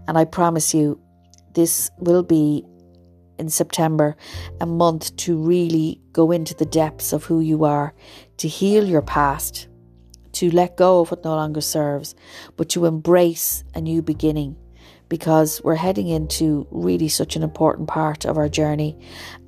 And 0.08 0.18
I 0.18 0.24
promise 0.24 0.74
you, 0.74 1.01
this 1.54 1.90
will 1.98 2.24
be 2.24 2.66
in 3.38 3.50
September 3.50 4.16
a 4.60 4.66
month 4.66 5.16
to 5.18 5.36
really 5.36 6.00
go 6.14 6.32
into 6.32 6.54
the 6.54 6.66
depths 6.66 7.12
of 7.12 7.26
who 7.26 7.40
you 7.40 7.64
are, 7.66 7.94
to 8.38 8.48
heal 8.48 8.86
your 8.86 9.02
past, 9.02 9.68
to 10.34 10.52
let 10.52 10.78
go 10.78 11.02
of 11.02 11.12
what 11.12 11.24
no 11.24 11.36
longer 11.36 11.62
serves, 11.62 12.16
but 12.56 12.70
to 12.70 12.86
embrace 12.86 13.64
a 13.74 13.82
new 13.82 14.02
beginning 14.02 14.56
because 15.10 15.62
we're 15.64 15.76
heading 15.76 16.08
into 16.08 16.66
really 16.72 17.10
such 17.10 17.36
an 17.36 17.44
important 17.44 17.88
part 17.88 18.24
of 18.24 18.38
our 18.38 18.48
journey 18.48 18.98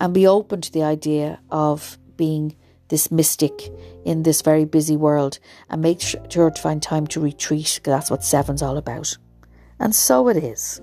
and 0.01 0.13
be 0.13 0.27
open 0.27 0.59
to 0.59 0.71
the 0.73 0.83
idea 0.83 1.39
of 1.51 1.97
being 2.17 2.55
this 2.89 3.09
mystic 3.09 3.71
in 4.03 4.23
this 4.23 4.41
very 4.41 4.65
busy 4.65 4.97
world 4.97 5.39
and 5.69 5.81
make 5.81 6.01
sure 6.01 6.51
to 6.51 6.61
find 6.61 6.83
time 6.83 7.07
to 7.07 7.21
retreat 7.21 7.79
because 7.81 7.93
that's 7.93 8.11
what 8.11 8.23
seven's 8.23 8.61
all 8.61 8.75
about. 8.75 9.17
And 9.79 9.95
so 9.95 10.27
it 10.27 10.37
is. 10.37 10.81